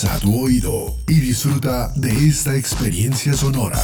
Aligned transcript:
Agudiza 0.00 0.20
tu 0.20 0.44
oído 0.44 0.96
y 1.08 1.20
disfruta 1.20 1.92
de 1.96 2.10
esta 2.28 2.56
experiencia 2.56 3.34
sonora. 3.34 3.78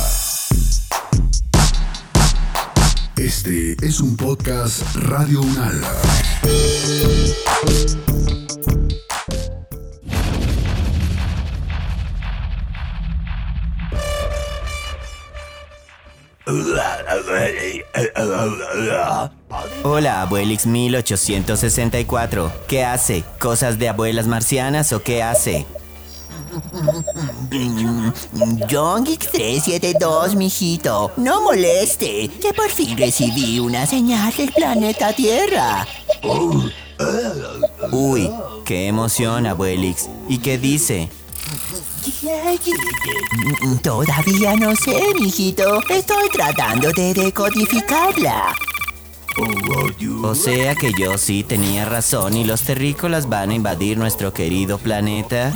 Este 3.16 3.76
es 3.82 4.00
un 4.00 4.16
podcast 4.16 4.82
Radio 4.94 5.42
Unal. 5.42 5.82
Hola, 19.82 20.22
Abuelix 20.22 20.66
1864. 20.66 22.52
¿Qué 22.68 22.84
hace? 22.84 23.24
¿Cosas 23.38 23.78
de 23.78 23.88
abuelas 23.90 24.26
marcianas 24.26 24.92
o 24.94 25.02
qué 25.02 25.22
hace? 25.22 25.66
Jongix 28.70 29.30
372, 29.30 30.34
mijito. 30.34 31.12
No 31.16 31.42
moleste, 31.42 32.28
que 32.40 32.52
por 32.52 32.70
fin 32.70 32.96
recibí 32.96 33.58
una 33.58 33.86
señal 33.86 34.34
del 34.36 34.52
planeta 34.52 35.12
Tierra. 35.12 35.86
Uy, 37.92 38.30
qué 38.64 38.88
emoción, 38.88 39.46
Abuelix. 39.46 40.08
¿Y 40.28 40.38
qué 40.38 40.58
dice? 40.58 41.08
Todavía 43.82 44.56
no 44.56 44.74
sé, 44.76 45.00
mijito. 45.20 45.80
Estoy 45.88 46.28
tratando 46.30 46.90
de 46.92 47.14
decodificarla. 47.14 48.54
O 50.22 50.34
sea 50.34 50.74
que 50.74 50.92
yo 50.98 51.18
sí 51.18 51.44
tenía 51.44 51.84
razón 51.84 52.36
y 52.36 52.44
los 52.44 52.62
terrícolas 52.62 53.28
van 53.28 53.50
a 53.50 53.54
invadir 53.54 53.98
nuestro 53.98 54.32
querido 54.32 54.78
planeta. 54.78 55.54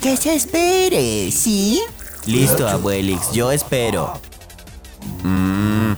Que 0.00 0.16
se 0.16 0.34
espere, 0.34 1.32
¿sí? 1.32 1.82
Listo, 2.26 2.68
Abuelix, 2.68 3.32
yo 3.32 3.50
espero. 3.50 4.20
Mm. 5.24 5.92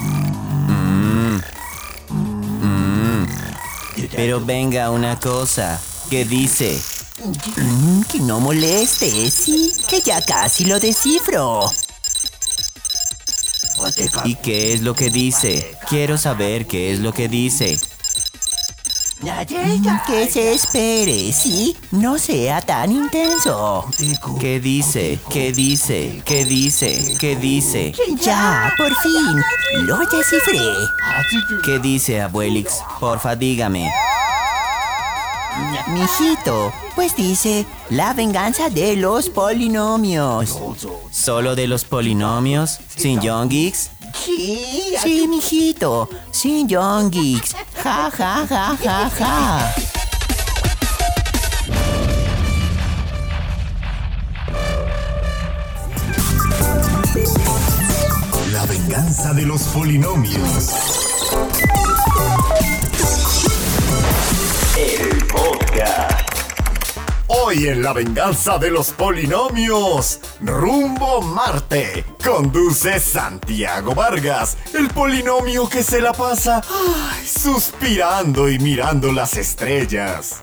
Mm. 0.00 1.40
Mm. 2.62 3.26
Pero 4.14 4.40
venga 4.44 4.90
una 4.90 5.20
cosa. 5.20 5.78
¿Qué 6.08 6.24
dice? 6.24 6.80
Que 8.10 8.20
no 8.20 8.40
moleste, 8.40 9.30
sí, 9.30 9.74
que 9.88 10.00
ya 10.00 10.24
casi 10.24 10.64
lo 10.64 10.80
descifro. 10.80 11.70
¿Y 14.24 14.36
qué 14.36 14.72
es 14.72 14.80
lo 14.80 14.94
que 14.94 15.10
dice? 15.10 15.76
Quiero 15.88 16.16
saber 16.16 16.66
qué 16.66 16.92
es 16.92 17.00
lo 17.00 17.12
que 17.12 17.28
dice. 17.28 17.78
Que 20.06 20.30
se 20.30 20.52
espere, 20.54 21.32
¿sí? 21.32 21.76
No 21.90 22.16
sea 22.16 22.60
tan 22.60 22.92
intenso. 22.92 23.84
¿Qué 24.38 24.60
dice? 24.60 25.18
¿Qué 25.28 25.52
dice? 25.52 26.22
¿Qué 26.24 26.44
dice? 26.44 27.16
¿Qué 27.18 27.34
dice? 27.34 27.92
Ya, 28.20 28.72
por 28.78 28.94
fin, 28.94 29.84
lo 29.84 29.98
descifré. 29.98 30.60
¿Qué 31.64 31.80
dice, 31.80 32.22
abuelix? 32.22 32.84
Porfa, 33.00 33.34
dígame. 33.34 33.90
Mijito, 35.88 36.72
pues 36.94 37.16
dice 37.16 37.66
la 37.90 38.12
venganza 38.12 38.70
de 38.70 38.94
los 38.94 39.28
polinomios. 39.28 40.56
¿Solo 41.10 41.56
de 41.56 41.66
los 41.66 41.84
polinomios? 41.84 42.78
¿Sin 42.94 43.20
John 43.20 43.48
Geeks? 43.48 43.90
Sí, 44.24 44.96
sí, 45.02 45.28
mijito, 45.28 46.08
sin 46.30 46.68
John 46.68 47.10
Geeks. 47.10 47.54
Ja, 47.82 48.10
ja, 48.16 48.46
ja, 48.48 48.76
ja, 48.82 49.10
ja. 49.18 49.74
La 58.52 58.66
venganza 58.66 59.32
de 59.32 59.42
los 59.42 59.62
polinomios. 59.64 60.72
El. 64.76 65.15
Hoy 67.28 67.66
en 67.66 67.82
La 67.82 67.92
venganza 67.92 68.56
de 68.58 68.70
los 68.70 68.90
polinomios, 68.90 70.20
rumbo 70.40 71.20
Marte, 71.20 72.04
conduce 72.24 73.00
Santiago 73.00 73.96
Vargas, 73.96 74.56
el 74.72 74.88
polinomio 74.88 75.68
que 75.68 75.82
se 75.82 76.00
la 76.00 76.12
pasa 76.12 76.62
ay, 76.70 77.26
suspirando 77.26 78.48
y 78.48 78.60
mirando 78.60 79.10
las 79.10 79.36
estrellas. 79.36 80.42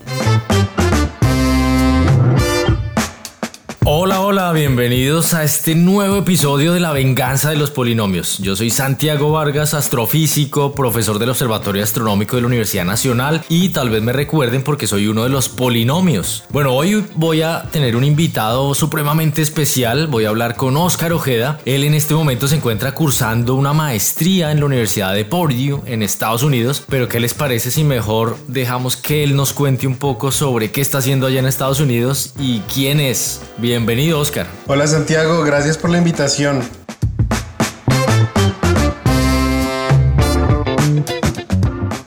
Hola, 3.95 4.21
hola, 4.21 4.51
bienvenidos 4.53 5.35
a 5.35 5.43
este 5.43 5.75
nuevo 5.75 6.17
episodio 6.17 6.73
de 6.73 6.79
La 6.79 6.93
venganza 6.93 7.51
de 7.51 7.57
los 7.57 7.69
polinomios. 7.69 8.39
Yo 8.39 8.55
soy 8.55 8.71
Santiago 8.71 9.31
Vargas, 9.31 9.75
astrofísico, 9.75 10.73
profesor 10.73 11.19
del 11.19 11.29
Observatorio 11.29 11.83
Astronómico 11.83 12.35
de 12.35 12.41
la 12.41 12.47
Universidad 12.47 12.85
Nacional 12.85 13.43
y 13.49 13.69
tal 13.69 13.91
vez 13.91 14.01
me 14.01 14.11
recuerden 14.11 14.63
porque 14.63 14.87
soy 14.87 15.07
uno 15.07 15.21
de 15.21 15.29
los 15.29 15.47
polinomios. 15.47 16.43
Bueno, 16.49 16.73
hoy 16.73 17.05
voy 17.13 17.43
a 17.43 17.69
tener 17.71 17.95
un 17.95 18.03
invitado 18.03 18.73
supremamente 18.73 19.43
especial, 19.43 20.07
voy 20.07 20.25
a 20.25 20.29
hablar 20.29 20.55
con 20.55 20.75
Oscar 20.75 21.13
Ojeda. 21.13 21.59
Él 21.63 21.83
en 21.83 21.93
este 21.93 22.15
momento 22.15 22.47
se 22.47 22.55
encuentra 22.55 22.95
cursando 22.95 23.53
una 23.53 23.73
maestría 23.73 24.51
en 24.51 24.59
la 24.59 24.65
Universidad 24.65 25.13
de 25.13 25.23
Purdue 25.23 25.83
en 25.85 26.01
Estados 26.01 26.41
Unidos, 26.41 26.83
pero 26.89 27.07
¿qué 27.07 27.19
les 27.19 27.35
parece 27.35 27.69
si 27.69 27.83
mejor 27.83 28.37
dejamos 28.47 28.97
que 28.97 29.23
él 29.23 29.35
nos 29.35 29.53
cuente 29.53 29.85
un 29.85 29.97
poco 29.97 30.31
sobre 30.31 30.71
qué 30.71 30.81
está 30.81 30.97
haciendo 30.97 31.27
allá 31.27 31.37
en 31.37 31.45
Estados 31.45 31.79
Unidos 31.79 32.33
y 32.39 32.61
quién 32.73 32.99
es? 32.99 33.41
Bienvenido, 33.85 34.17
Oscar. 34.17 34.47
Hola 34.67 34.87
Santiago, 34.87 35.43
gracias 35.43 35.77
por 35.77 35.89
la 35.89 35.97
invitación. 35.97 36.63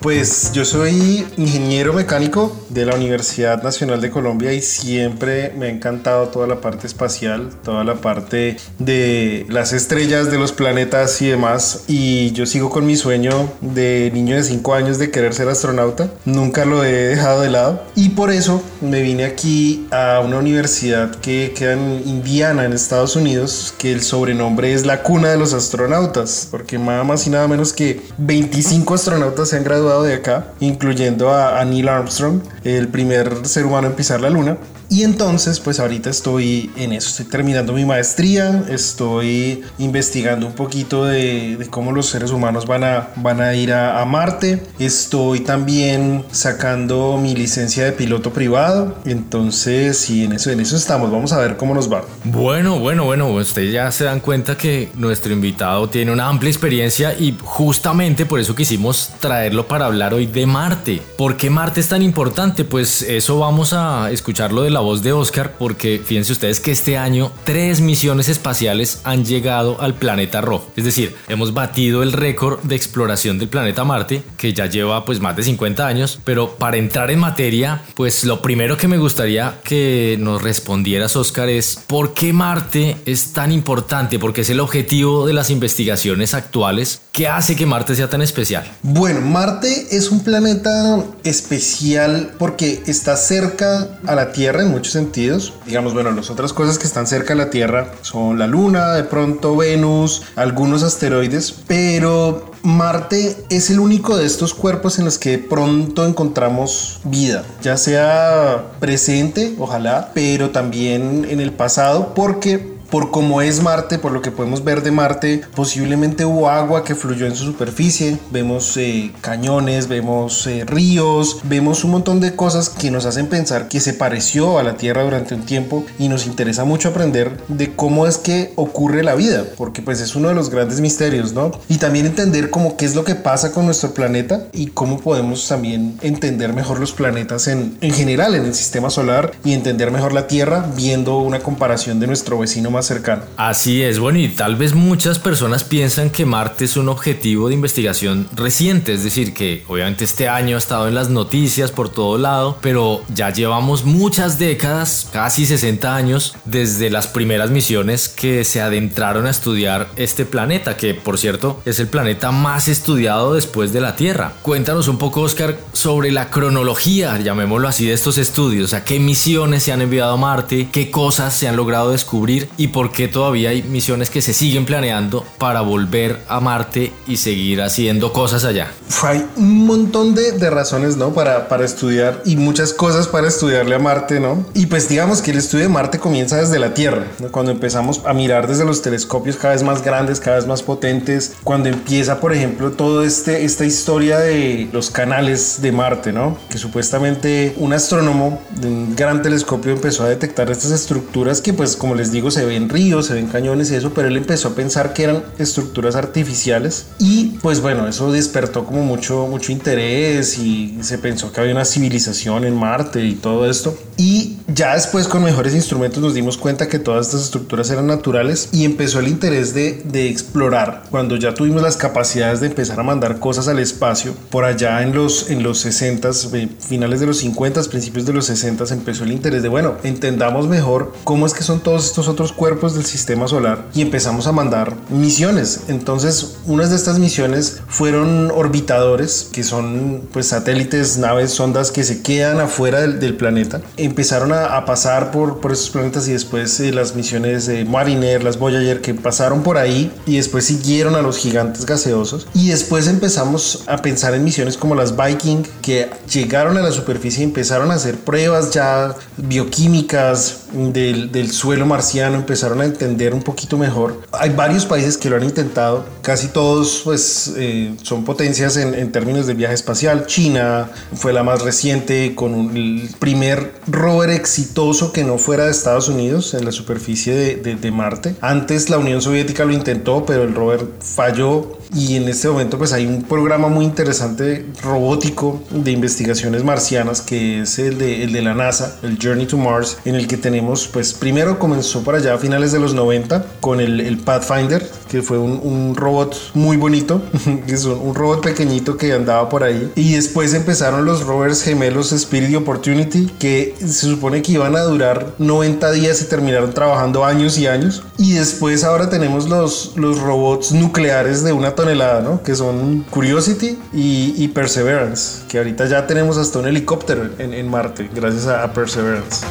Pues 0.07 0.53
yo 0.53 0.65
soy 0.65 1.27
ingeniero 1.37 1.93
mecánico 1.93 2.57
de 2.69 2.87
la 2.87 2.95
Universidad 2.95 3.65
Nacional 3.65 4.01
de 4.01 4.09
Colombia 4.09 4.53
y 4.53 4.63
siempre 4.63 5.53
me 5.59 5.67
ha 5.67 5.69
encantado 5.69 6.29
toda 6.29 6.47
la 6.47 6.61
parte 6.61 6.87
espacial, 6.87 7.51
toda 7.65 7.83
la 7.83 7.97
parte 7.97 8.57
de 8.79 9.47
las 9.49 9.73
estrellas, 9.73 10.31
de 10.31 10.39
los 10.39 10.53
planetas 10.53 11.21
y 11.23 11.27
demás. 11.27 11.87
Y 11.89 12.31
yo 12.35 12.47
sigo 12.47 12.71
con 12.71 12.87
mi 12.87 12.95
sueño 12.95 13.51
de 13.61 14.13
niño 14.15 14.37
de 14.37 14.45
5 14.45 14.75
años 14.75 14.99
de 14.99 15.11
querer 15.11 15.35
ser 15.35 15.49
astronauta. 15.49 16.09
Nunca 16.25 16.65
lo 16.65 16.85
he 16.85 16.93
dejado 16.93 17.41
de 17.41 17.51
lado. 17.51 17.83
Y 17.97 18.11
por 18.11 18.31
eso 18.31 18.63
me 18.81 19.03
vine 19.03 19.25
aquí 19.25 19.89
a 19.91 20.21
una 20.25 20.39
universidad 20.39 21.17
que 21.17 21.53
queda 21.53 21.73
en 21.73 22.05
Indiana, 22.07 22.65
en 22.65 22.75
Estados 22.75 23.17
Unidos, 23.17 23.75
que 23.77 23.91
el 23.91 24.03
sobrenombre 24.03 24.73
es 24.73 24.87
la 24.87 25.03
cuna 25.03 25.31
de 25.31 25.37
los 25.37 25.53
astronautas, 25.53 26.47
porque 26.49 26.79
nada 26.79 27.03
más 27.03 27.27
y 27.27 27.31
nada 27.31 27.49
menos 27.49 27.73
que 27.73 28.03
25 28.19 28.95
astronautas 28.95 29.49
se 29.49 29.57
han 29.57 29.65
graduado 29.65 29.96
de 30.03 30.15
acá, 30.15 30.49
incluyendo 30.61 31.31
a, 31.31 31.61
a, 31.61 31.65
Neil 31.65 31.89
Armstrong, 31.89 32.41
el 32.65 32.89
primer 32.89 33.47
ser 33.47 33.67
humano 33.67 33.89
en 33.89 33.95
pisar 33.95 34.21
la 34.21 34.31
luna. 34.31 34.57
Y 34.89 35.03
entonces, 35.03 35.59
pues 35.59 35.81
ahorita 35.81 36.11
estoy 36.11 36.71
en 36.77 36.93
eso, 36.93 37.09
estoy 37.09 37.27
terminando 37.27 37.73
mi 37.73 37.85
maestría, 37.85 38.65
estoy 38.71 39.63
investigando 39.79 40.47
un 40.47 40.53
poquito 40.53 41.05
de, 41.05 41.67
cómo 41.71 41.91
los 41.91 42.07
seres 42.07 42.31
humanos 42.31 42.67
van 42.67 42.85
a, 42.85 43.09
van 43.17 43.41
a 43.41 43.55
ir 43.55 43.73
a, 43.73 44.01
a, 44.01 44.05
Marte, 44.05 44.63
estoy 44.79 45.41
también 45.41 46.25
sacando 46.31 47.19
mi 47.21 47.35
licencia 47.35 47.85
de 47.85 47.93
piloto 47.93 48.33
privado, 48.33 48.97
entonces 49.05 49.99
sí, 49.99 50.25
en 50.25 50.33
eso, 50.33 50.51
en 50.51 50.61
eso 50.61 50.77
estamos, 50.77 51.11
vamos 51.11 51.33
a 51.33 51.39
ver 51.39 51.57
cómo 51.57 51.75
nos 51.75 51.93
va. 51.93 52.05
Bueno, 52.23 52.79
bueno, 52.79 53.05
bueno, 53.05 53.29
ustedes 53.33 53.73
ya 53.73 53.91
se 53.91 54.05
dan 54.05 54.21
cuenta 54.21 54.57
que 54.57 54.91
nuestro 54.95 55.33
invitado 55.33 55.89
tiene 55.89 56.13
una 56.13 56.29
amplia 56.29 56.51
experiencia 56.51 57.13
y 57.19 57.37
justamente 57.43 58.25
por 58.25 58.39
eso 58.39 58.55
quisimos 58.55 59.11
traerlo 59.19 59.67
para 59.67 59.87
hablar 59.87 60.15
hoy 60.15 60.27
de 60.27 60.47
Marte. 60.47 61.03
¿Por 61.19 61.37
qué 61.37 61.51
Marte 61.51 61.81
es 61.81 61.89
tan 61.89 62.03
importante? 62.03 62.65
Pues 62.65 63.03
eso 63.03 63.41
vamos 63.41 63.73
a 63.73 64.11
escucharlo 64.13 64.63
de 64.63 64.76
la 64.77 64.83
voz 64.83 65.03
de 65.03 65.15
Oscar 65.15 65.55
porque 65.59 66.03
fíjense 66.05 66.33
ustedes 66.33 66.61
que 66.61 66.71
este 66.71 66.99
año 66.99 67.33
tres 67.45 67.81
misiones 67.81 68.29
espaciales 68.29 69.01
han 69.05 69.25
llegado 69.25 69.81
al 69.81 69.95
planeta 69.95 70.43
rojo. 70.43 70.71
Es 70.77 70.85
decir, 70.85 71.17
hemos 71.29 71.55
batido 71.55 72.03
el 72.03 72.13
récord 72.13 72.61
de 72.61 72.77
exploración 72.77 73.39
del 73.39 73.49
planeta 73.49 73.85
Marte 73.85 74.23
que 74.37 74.53
ya 74.53 74.67
lleva 74.67 75.07
pues 75.07 75.19
más 75.19 75.35
de 75.35 75.45
50 75.45 75.87
años. 75.87 76.21
Pero 76.25 76.57
para 76.57 76.77
entrar 76.77 77.11
en 77.11 77.21
materia, 77.21 77.85
pues 77.95 78.25
lo 78.25 78.43
primero 78.43 78.77
que 78.77 78.87
me 78.87 78.99
gustaría 78.99 79.61
que 79.65 80.19
nos 80.21 80.43
respondieras 80.43 81.17
Oscar 81.17 81.49
es 81.49 81.83
¿por 81.87 82.13
qué 82.13 82.35
Marte 82.35 82.99
es 83.07 83.33
tan 83.33 83.53
importante? 83.53 84.19
Porque 84.19 84.43
es 84.43 84.51
el 84.51 84.61
objetivo 84.61 85.27
de 85.27 85.33
las 85.33 85.49
investigaciones 85.49 86.35
actuales 86.35 87.01
¿Qué 87.17 87.27
hace 87.27 87.57
que 87.57 87.65
Marte 87.65 87.95
sea 87.95 88.11
tan 88.11 88.21
especial? 88.21 88.71
Bueno, 88.83 89.23
Marte 89.23 89.87
es 89.91 90.11
un 90.11 90.21
planeta 90.21 91.03
especial 91.25 92.35
porque 92.39 92.83
está 92.87 93.17
cerca 93.17 93.99
a 94.07 94.15
la 94.15 94.33
Tierra 94.33 94.63
en 94.67 94.73
muchos 94.73 94.93
sentidos. 94.93 95.55
Digamos, 95.67 95.95
bueno, 95.95 96.11
las 96.11 96.31
otras 96.31 96.53
cosas 96.53 96.79
que 96.79 96.87
están 96.87 97.07
cerca 97.07 97.33
a 97.33 97.37
la 97.37 97.51
Tierra 97.51 97.93
son 98.03 98.39
la 98.39 98.47
Luna, 98.47 98.93
de 98.93 99.05
pronto 99.05 99.57
Venus, 99.57 100.23
algunos 100.37 100.83
asteroides, 100.83 101.53
pero 101.67 102.53
Marte 102.63 103.45
es 103.49 103.71
el 103.71 103.81
único 103.81 104.17
de 104.17 104.27
estos 104.27 104.53
cuerpos 104.53 104.99
en 104.99 105.05
los 105.05 105.19
que 105.19 105.39
pronto 105.39 106.05
encontramos 106.05 107.01
vida, 107.05 107.45
ya 107.63 107.77
sea 107.77 108.73
presente, 108.81 109.55
ojalá, 109.59 110.11
pero 110.15 110.51
también 110.51 111.27
en 111.31 111.41
el 111.41 111.53
pasado, 111.53 112.13
porque 112.15 112.76
por 112.91 113.11
cómo 113.11 113.43
es 113.43 113.63
Marte, 113.63 113.99
por 113.99 114.13
lo 114.13 114.23
que 114.23 114.31
podemos 114.31 114.65
ver 114.65 114.83
de 114.83 114.91
Marte, 114.91 115.43
posiblemente 115.55 116.25
hubo 116.25 116.49
agua 116.49 116.85
que 116.85 116.95
fluyó 116.95 117.27
en 117.27 117.37
su 117.37 117.45
superficie, 117.45 118.19
vemos 118.31 118.77
eh, 118.77 119.13
cañones, 119.21 119.89
vemos 119.89 120.47
eh, 120.47 120.65
ríos, 120.67 121.41
vemos 121.45 121.85
un 121.85 121.93
montón 121.93 122.21
de 122.21 122.35
cosas 122.35 122.69
que 122.69 122.91
nos 122.91 123.07
hacen 123.07 123.27
pensar 123.27 123.69
que 123.69 123.81
se 123.81 123.95
pareció 123.95 124.59
a 124.59 124.63
la 124.63 124.77
Tierra 124.77 125.03
durante 125.03 125.35
un 125.35 125.47
tiempo 125.47 125.85
y 125.99 126.09
nos 126.09 126.27
interesa 126.27 126.65
mucho 126.65 126.91
aprender 126.91 127.37
de 127.49 127.75
cómo 127.75 128.07
es 128.07 128.19
que 128.19 128.53
ocurre 128.57 129.03
la 129.03 129.15
vida, 129.15 129.45
porque 129.57 129.83
pues 129.83 130.01
es 130.01 130.15
uno 130.15 130.29
de 130.29 130.35
los 130.35 130.51
grandes 130.51 130.81
misterios, 130.81 131.33
¿no? 131.33 131.53
Y 131.69 131.79
también 131.79 132.07
entender 132.07 132.51
cómo 132.51 132.77
qué 132.77 132.85
es 132.85 132.95
lo 132.95 133.05
que 133.05 133.15
pasa 133.15 133.53
con 133.53 133.67
nuestro 133.67 133.95
planeta 133.95 134.47
y 134.53 134.69
cómo 134.69 135.01
podemos 135.01 135.47
también 135.49 135.99
entender 136.03 136.53
mejor 136.53 136.79
los 136.81 136.93
planetas 136.93 137.49
en, 137.49 137.77
en 137.81 137.93
general 137.93 138.35
en 138.35 138.45
el 138.45 138.55
sistema 138.55 138.91
solar 138.91 139.33
y 139.45 139.53
entender 139.53 139.91
mejor 139.91 140.13
la 140.13 140.27
Tierra 140.27 140.69
viendo 140.77 141.19
una 141.19 141.41
comparación 141.41 142.01
de 142.01 142.07
nuestro 142.07 142.39
vecino 142.39 142.71
más 142.77 142.87
cercano. 142.87 143.23
Así 143.37 143.83
es, 143.83 143.99
bueno, 143.99 144.19
y 144.19 144.29
tal 144.29 144.57
vez 144.57 144.75
muchas 144.75 145.19
personas 145.19 145.65
piensan 145.65 146.11
que 146.11 146.27
Marte 146.27 146.67
es 146.67 146.77
un 146.77 146.89
objetivo 146.89 147.49
de 147.49 147.55
investigación 147.55 148.29
reciente, 148.35 148.93
es 148.93 149.03
decir, 149.03 149.35
que 149.35 149.65
obviamente 149.67 150.05
este 150.05 150.29
año 150.29 150.57
ha 150.57 150.59
estado 150.59 150.87
en 150.87 150.95
las 150.95 151.09
noticias 151.09 151.73
por 151.73 151.89
todo 151.89 152.19
lado, 152.19 152.59
pero 152.61 153.03
ya 153.09 153.31
llevamos 153.31 153.85
muchas 153.85 154.39
décadas, 154.39 155.09
casi 155.13 155.47
60 155.47 155.97
años, 155.97 156.37
desde 156.45 156.91
las 156.91 157.07
primeras 157.07 157.51
misiones 157.51 158.09
que 158.09 158.45
se 158.45 158.61
adentraron 158.61 159.27
a 159.27 159.31
estudiar 159.31 159.89
este 159.97 160.25
planeta, 160.25 160.77
que 160.77 160.95
por 160.95 161.19
cierto 161.19 161.61
es 161.65 161.81
el 161.81 161.89
planeta 161.89 162.31
más 162.31 162.69
estudiado 162.69 163.35
después 163.35 163.73
de 163.73 163.81
la 163.81 163.97
Tierra. 163.97 164.35
Cuéntanos 164.43 164.89
un 164.89 164.99
poco, 164.99 165.23
Oscar, 165.23 165.59
sobre 165.73 166.13
la 166.13 166.29
cronología, 166.29 167.19
llamémoslo 167.19 167.69
así, 167.69 167.87
de 167.87 167.95
estos 167.95 168.19
estudios, 168.19 168.75
a 168.75 168.85
qué 168.85 169.01
misiones 169.01 169.63
se 169.63 169.73
han 169.73 169.81
enviado 169.81 170.13
a 170.13 170.17
Marte, 170.17 170.69
qué 170.71 170.91
cosas 170.91 171.35
se 171.35 171.49
han 171.49 171.57
logrado 171.57 171.93
descubrir 171.93 172.49
y 172.57 172.66
por 172.67 172.93
qué 172.93 173.09
todavía 173.09 173.51
hay 173.51 173.63
misiones 173.63 174.11
que 174.11 174.23
se 174.23 174.33
siguen 174.33 174.67
planeando 174.67 175.25
para 175.39 175.61
volver 175.61 176.21
a 176.29 176.41
Marte 176.41 176.93
y 177.07 177.17
seguir 177.17 177.63
haciendo 177.63 178.13
cosas 178.13 178.45
allá. 178.45 178.71
Hay 179.03 179.25
un 179.37 179.67
montón 179.67 180.15
de, 180.15 180.33
de 180.33 180.51
razones, 180.51 180.97
¿no? 180.97 181.13
Para, 181.13 181.49
para 181.49 181.65
estudiar 181.65 182.23
y 182.25 182.37
muchas 182.37 182.73
cosas 182.73 183.09
para 183.09 183.29
estudiarle 183.29 183.75
a 183.75 183.79
Marte, 183.79 184.21
¿no? 184.21 184.45
Y 184.55 184.67
pues 184.67 184.89
digamos 184.89 185.23
que 185.23 185.31
el 185.31 185.39
estudio 185.39 185.65
de 185.65 185.69
Marte 185.69 185.99
comienza 185.99 186.37
desde 186.37 186.59
la 186.59 186.75
Tierra, 186.75 187.07
¿no? 187.21 187.29
cuando 187.31 187.53
empezamos 187.53 188.03
a 188.05 188.13
mirar 188.13 188.47
desde 188.47 188.65
los 188.65 188.83
telescopios 188.83 189.37
cada 189.37 189.55
vez 189.55 189.63
más 189.63 189.83
grandes, 189.83 190.21
cada 190.21 190.37
vez 190.37 190.47
más 190.47 190.63
potentes, 190.63 191.35
cuando 191.45 191.69
empieza, 191.69 192.21
por 192.21 192.33
ejemplo, 192.33 192.73
todo 192.73 193.05
este, 193.05 193.45
esta 193.45 193.65
historia 193.65 194.19
de 194.19 194.69
los 194.73 194.91
canales 194.91 195.61
de 195.63 195.73
Marte, 195.73 196.13
¿no? 196.13 196.37
Que 196.51 196.59
supuestamente 196.59 197.55
un 197.59 197.73
astrónomo 197.73 198.41
de 198.51 198.69
un 198.69 198.97
gran 198.97 199.23
telescopio 199.23 199.73
empezó 199.73 200.05
a 200.05 200.09
detectar 200.09 200.51
estas 200.51 200.71
estructuras 200.71 201.41
que 201.41 201.53
pues 201.53 201.77
como 201.77 201.95
les 201.95 202.13
digo 202.13 202.31
se 202.31 202.45
ven 202.59 202.69
ríos, 202.69 203.07
se 203.07 203.15
ven 203.15 203.27
cañones 203.27 203.71
y 203.71 203.75
eso, 203.75 203.93
pero 203.95 204.09
él 204.09 204.17
empezó 204.17 204.49
a 204.49 204.55
pensar 204.55 204.95
que 204.95 205.05
eran 205.05 205.23
estructuras 205.39 205.95
artificiales 205.95 206.87
y 206.99 207.39
pues 207.43 207.61
bueno, 207.61 207.87
eso 207.87 208.11
despertó 208.11 208.65
como 208.65 208.83
mucho, 208.83 209.27
mucho 209.27 209.53
interés 209.53 210.39
y 210.39 210.79
se 210.83 210.99
pensó 210.99 211.33
que 211.33 211.41
había 211.41 211.53
una 211.53 211.65
civilización 211.65 212.45
en 212.45 212.57
Marte 212.57 213.05
y 213.05 213.15
todo 213.15 213.49
esto. 213.49 213.77
Y 213.99 214.37
ya 214.47 214.75
después 214.75 215.09
con 215.09 215.25
mejores 215.25 215.55
instrumentos 215.55 216.03
nos 216.03 216.15
dimos 216.15 216.37
cuenta 216.37 216.69
que 216.69 216.79
todas 216.79 217.07
estas 217.07 217.23
estructuras 217.23 217.71
eran 217.71 217.87
naturales 217.87 218.49
y 218.53 218.65
empezó 218.65 219.01
el 219.01 219.09
interés 219.09 219.55
de, 219.55 219.83
de 219.85 220.09
explorar. 220.09 220.85
Cuando 220.91 221.17
ya 221.17 221.35
tuvimos 221.35 221.63
las 221.63 221.77
capacidades 221.77 222.41
de 222.41 222.49
empezar 222.49 222.79
a 222.81 222.83
mandar 222.83 223.19
cosas 223.19 223.49
al 223.49 223.59
espacio, 223.59 224.15
por 224.31 224.45
allá 224.45 224.83
en 224.83 224.95
los, 224.95 225.31
en 225.31 225.43
los 225.43 225.59
60, 225.59 226.11
eh, 226.33 226.49
finales 226.61 227.01
de 227.01 227.07
los 227.07 227.19
50, 227.19 227.63
principios 227.65 228.07
de 228.07 228.13
los 228.13 228.27
60, 228.27 228.65
empezó 228.73 229.05
el 229.05 229.13
interés 229.13 229.43
de, 229.43 229.49
bueno, 229.49 229.75
entendamos 229.83 230.47
mejor 230.47 230.93
cómo 231.05 231.27
es 231.27 231.35
que 231.35 231.43
son 231.43 231.61
todos 231.61 231.87
estos 231.87 232.09
otros 232.09 232.33
cuerpos 232.33 232.46
del 232.47 232.87
sistema 232.87 233.27
solar 233.27 233.67
y 233.75 233.83
empezamos 233.83 234.29
a 234.29 234.33
mandar 234.33 234.75
misiones. 234.89 235.63
Entonces, 235.69 236.37
unas 236.47 236.71
de 236.71 236.77
estas 236.77 236.99
misiones 237.01 237.61
fueron 237.67 238.31
orbitadores, 238.31 239.29
que 239.33 239.43
son 239.43 240.03
pues 240.13 240.29
satélites, 240.29 240.97
naves, 240.97 241.33
sondas 241.33 241.73
que 241.73 241.83
se 241.83 242.03
quedan 242.03 242.39
afuera 242.41 242.81
del, 242.81 243.01
del 243.01 243.17
planeta. 243.17 243.61
Empezaron 243.77 244.33
a, 244.33 244.57
a, 244.57 244.65
pasar 244.65 245.11
por, 245.11 245.41
por 245.41 245.53
esos 245.53 245.71
planetas 245.71 246.07
y 246.07 246.13
después 246.13 246.59
eh, 246.61 246.73
las 246.73 246.95
misiones 246.95 247.47
de 247.47 247.65
Mariner, 247.65 248.23
las 248.23 248.39
Voyager, 248.39 248.81
que 248.81 248.95
pasaron 248.95 249.43
por 249.43 249.59
ahí 249.59 249.93
y 250.07 250.17
después 250.17 250.45
siguieron 250.45 250.95
a 250.95 251.03
los 251.03 251.19
gigantes 251.19 251.67
gaseosos. 251.67 252.29
Y 252.33 252.51
después 252.51 252.87
empezamos 252.87 253.65
a 253.67 253.79
pensar 253.79 254.15
en 254.15 254.23
misiones 254.23 254.57
como 254.57 254.77
las 254.77 254.97
Viking, 254.97 255.43
que 255.63 255.91
llegaron 256.13 256.57
a 256.57 256.63
la 256.63 256.71
superficie 256.71 257.23
y 257.23 257.25
empezaron 257.25 257.73
a 257.73 257.75
hacer 257.75 257.97
pruebas 257.97 258.53
ya 258.53 258.95
bioquímicas 259.17 260.47
del, 260.53 261.11
del 261.11 261.31
suelo 261.33 261.67
marciano, 261.67 262.15
empezaron 262.17 262.36
a 262.45 262.65
entender 262.65 263.15
un 263.15 263.23
poquito 263.23 263.57
mejor. 263.59 264.01
Hay 264.13 264.31
varios 264.31 264.67
países 264.67 264.97
que 264.97 265.11
lo 265.11 265.17
han 265.17 265.25
intentado, 265.25 265.85
casi 266.03 266.29
todos 266.29 266.83
pues 266.85 267.33
eh, 267.37 267.75
son 267.83 268.05
potencias 268.05 268.57
en, 268.57 268.93
términos 268.93 269.27
de 269.27 269.35
viaje 269.35 269.55
espacial. 269.55 270.07
China 270.07 270.71
fue 270.95 271.13
la 271.13 271.23
más 271.23 271.43
reciente 271.43 272.15
con 272.15 272.57
el 272.57 272.89
primer 272.99 273.55
rover 273.67 274.11
exitoso 274.11 274.93
que 274.93 275.05
no 275.05 275.19
fuera 275.19 275.45
de 275.45 275.51
Estados 275.51 275.89
Unidos 275.89 276.35
en 276.35 276.45
la 276.45 276.53
superficie 276.53 277.37
de 277.37 277.71
Marte. 277.71 278.15
Antes 278.21 278.71
la 278.71 278.79
Unión 278.79 279.03
Soviética 279.03 279.45
lo 279.45 279.53
intentó, 279.53 280.07
pero 280.07 280.23
el 280.23 280.35
rover 280.35 280.67
falló 280.81 281.56
y 281.75 281.97
en 281.97 282.09
este 282.09 282.29
momento 282.29 282.59
pues 282.59 282.73
hay 282.73 282.87
un 282.87 283.03
programa 283.03 283.49
muy 283.49 283.65
interesante 283.65 284.47
robótico 284.63 285.43
de 285.51 285.73
investigaciones 285.73 286.45
marcianas 286.45 287.01
que 287.01 287.43
es 287.43 287.59
el 287.59 287.79
de, 287.79 288.05
el 288.05 288.13
de 288.13 288.23
la 288.23 288.35
NASA, 288.35 288.77
el 288.83 288.99
Journey 289.03 289.27
to 289.27 289.37
Mars, 289.37 289.79
en 289.85 289.95
el 289.95 290.07
que 290.07 290.17
tenemos 290.17 290.69
pues 290.69 290.95
primero 290.95 291.39
comenzó 291.39 291.83
por 291.83 291.95
allá 291.95 292.15
a 292.15 292.19
finales 292.19 292.53
de 292.53 292.61
los 292.61 292.75
90 292.75 293.27
con 293.41 293.61
el, 293.61 293.81
el 293.81 293.99
Pathfinder, 293.99 294.69
que 294.89 295.03
fue 295.03 295.19
un, 295.19 295.41
un 295.43 295.75
robot 295.75 296.17
muy 296.35 296.57
bonito, 296.57 297.03
que 297.47 297.55
es 297.55 297.65
un, 297.65 297.79
un, 297.81 297.95
robot 297.95 298.23
pequeñito 298.23 298.77
que 298.77 298.93
andaba 298.93 299.29
por 299.29 299.43
ahí. 299.43 299.73
Y 299.75 299.95
después 299.95 300.35
empezaron 300.35 300.85
los 300.85 301.05
rovers 301.05 301.43
gemelos 301.43 301.93
Spirit 301.93 302.31
y 302.31 302.37
Opportunity, 302.37 303.07
que 303.19 303.55
se 303.59 303.89
supone 303.89 304.23
que 304.23 304.33
iban 304.33 304.55
a 304.57 304.63
durar 304.63 305.15
90 305.19 305.73
días 305.73 306.01
y 306.03 306.05
terminaron 306.05 306.53
trabajando 306.53 307.05
años 307.05 307.39
y 307.39 307.47
años. 307.47 307.83
Y 307.99 308.13
después 308.13 308.65
ahora 308.65 308.89
tenemos 308.89 309.29
los, 309.29 309.73
los 309.77 309.99
robots 310.01 310.53
nucleares 310.53 311.25
de 311.25 311.33
una 311.33 311.55
tonelada, 311.57 312.01
¿no? 312.01 312.23
Que 312.23 312.37
son 312.37 312.85
Curiosity 312.91 313.59
y, 313.73 314.29
Perseverance, 314.29 315.25
que 315.29 315.39
ahorita 315.39 315.67
ya 315.67 315.87
tenemos 315.87 316.19
hasta 316.19 316.39
un 316.39 316.47
helicóptero 316.47 317.11
en, 317.19 317.35
en 317.35 317.49
Marte, 317.49 317.91
gracias 317.93 318.27
a, 318.27 318.45
a 318.45 318.53
Perseverance. 318.53 319.27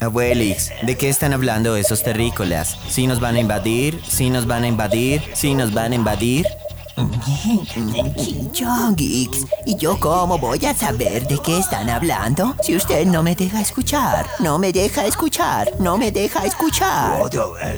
Abuelix, 0.00 0.70
¿de 0.82 0.96
qué 0.96 1.08
están 1.08 1.32
hablando 1.32 1.76
esos 1.76 2.02
terrícolas? 2.02 2.78
¿Si 2.88 3.06
nos 3.06 3.20
van 3.20 3.36
a 3.36 3.40
invadir? 3.40 4.00
¿Si 4.06 4.30
nos 4.30 4.46
van 4.46 4.64
a 4.64 4.68
invadir? 4.68 5.22
¿Si 5.34 5.54
nos 5.54 5.72
van 5.74 5.92
a 5.92 5.94
invadir? 5.94 6.46
Chonguix, 8.52 9.46
¿y 9.66 9.76
yo 9.76 9.98
cómo 9.98 10.38
voy 10.38 10.64
a 10.64 10.74
saber 10.74 11.26
de 11.26 11.38
qué 11.38 11.58
están 11.58 11.90
hablando? 11.90 12.54
Si 12.62 12.76
usted 12.76 13.04
no 13.06 13.22
me 13.22 13.34
deja 13.34 13.60
escuchar, 13.60 14.26
no 14.38 14.58
me 14.58 14.72
deja 14.72 15.04
escuchar, 15.04 15.72
no 15.80 15.98
me 15.98 16.12
deja 16.12 16.44
escuchar. 16.44 17.28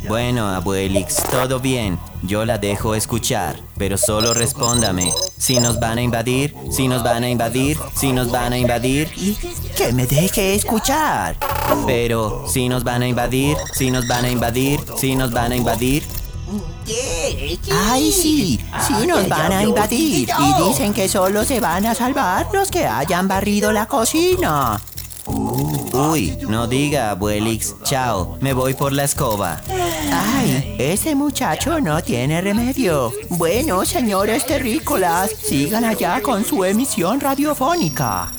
Bueno, 0.07 0.49
abuelix, 0.49 1.23
todo 1.31 1.61
bien. 1.61 1.99
Yo 2.23 2.45
la 2.45 2.59
dejo 2.59 2.95
escuchar, 2.95 3.61
pero 3.79 3.97
solo 3.97 4.35
respóndame. 4.35 5.13
Si 5.39 5.61
nos 5.61 5.79
van 5.79 5.99
a 5.99 6.03
invadir, 6.03 6.55
si 6.71 6.89
nos 6.89 7.03
van 7.03 7.25
a 7.25 7.29
invadir, 7.29 7.79
si 7.95 8.13
nos 8.13 8.31
van 8.31 8.53
a 8.53 8.59
invadir. 8.59 9.09
Que 9.77 9.93
me 9.93 10.07
deje 10.07 10.55
escuchar. 10.55 11.37
Pero, 11.87 12.47
si 12.49 12.69
nos 12.69 12.85
van 12.85 13.03
a 13.03 13.09
invadir, 13.09 13.57
si 13.75 13.91
nos 13.91 14.07
van 14.09 14.25
a 14.25 14.31
invadir, 14.31 14.81
si 14.97 15.15
nos 15.15 15.31
van 15.31 15.53
a 15.53 15.57
invadir. 15.57 16.03
Ay, 17.73 18.13
sí, 18.13 18.61
sí 18.87 19.07
nos 19.07 19.29
van 19.29 19.53
a 19.53 19.63
invadir. 19.63 20.29
Y 20.29 20.69
dicen 20.69 20.93
que 20.93 21.09
solo 21.09 21.45
se 21.45 21.61
van 21.61 21.87
a 21.87 21.95
salvar 21.95 22.49
los 22.53 22.71
que 22.71 22.87
hayan 22.87 23.29
barrido 23.29 23.73
la 23.73 23.87
cocina. 23.87 24.81
Uy, 25.27 26.39
no 26.49 26.67
diga, 26.67 27.11
abuelix. 27.11 27.75
Chao, 27.83 28.39
me 28.41 28.53
voy 28.53 28.75
por 28.75 28.93
la 28.93 29.05
escoba. 29.05 29.61
Ay, 30.13 30.77
ese 30.79 31.15
muchacho 31.15 31.81
no 31.81 32.03
tiene 32.03 32.41
remedio. 32.41 33.13
Bueno, 33.31 33.85
señores 33.85 34.47
terrícolas, 34.47 35.31
sigan 35.31 35.85
allá 35.85 36.23
con 36.23 36.45
su 36.45 36.65
emisión 36.65 37.21
radiofónica. 37.21 38.33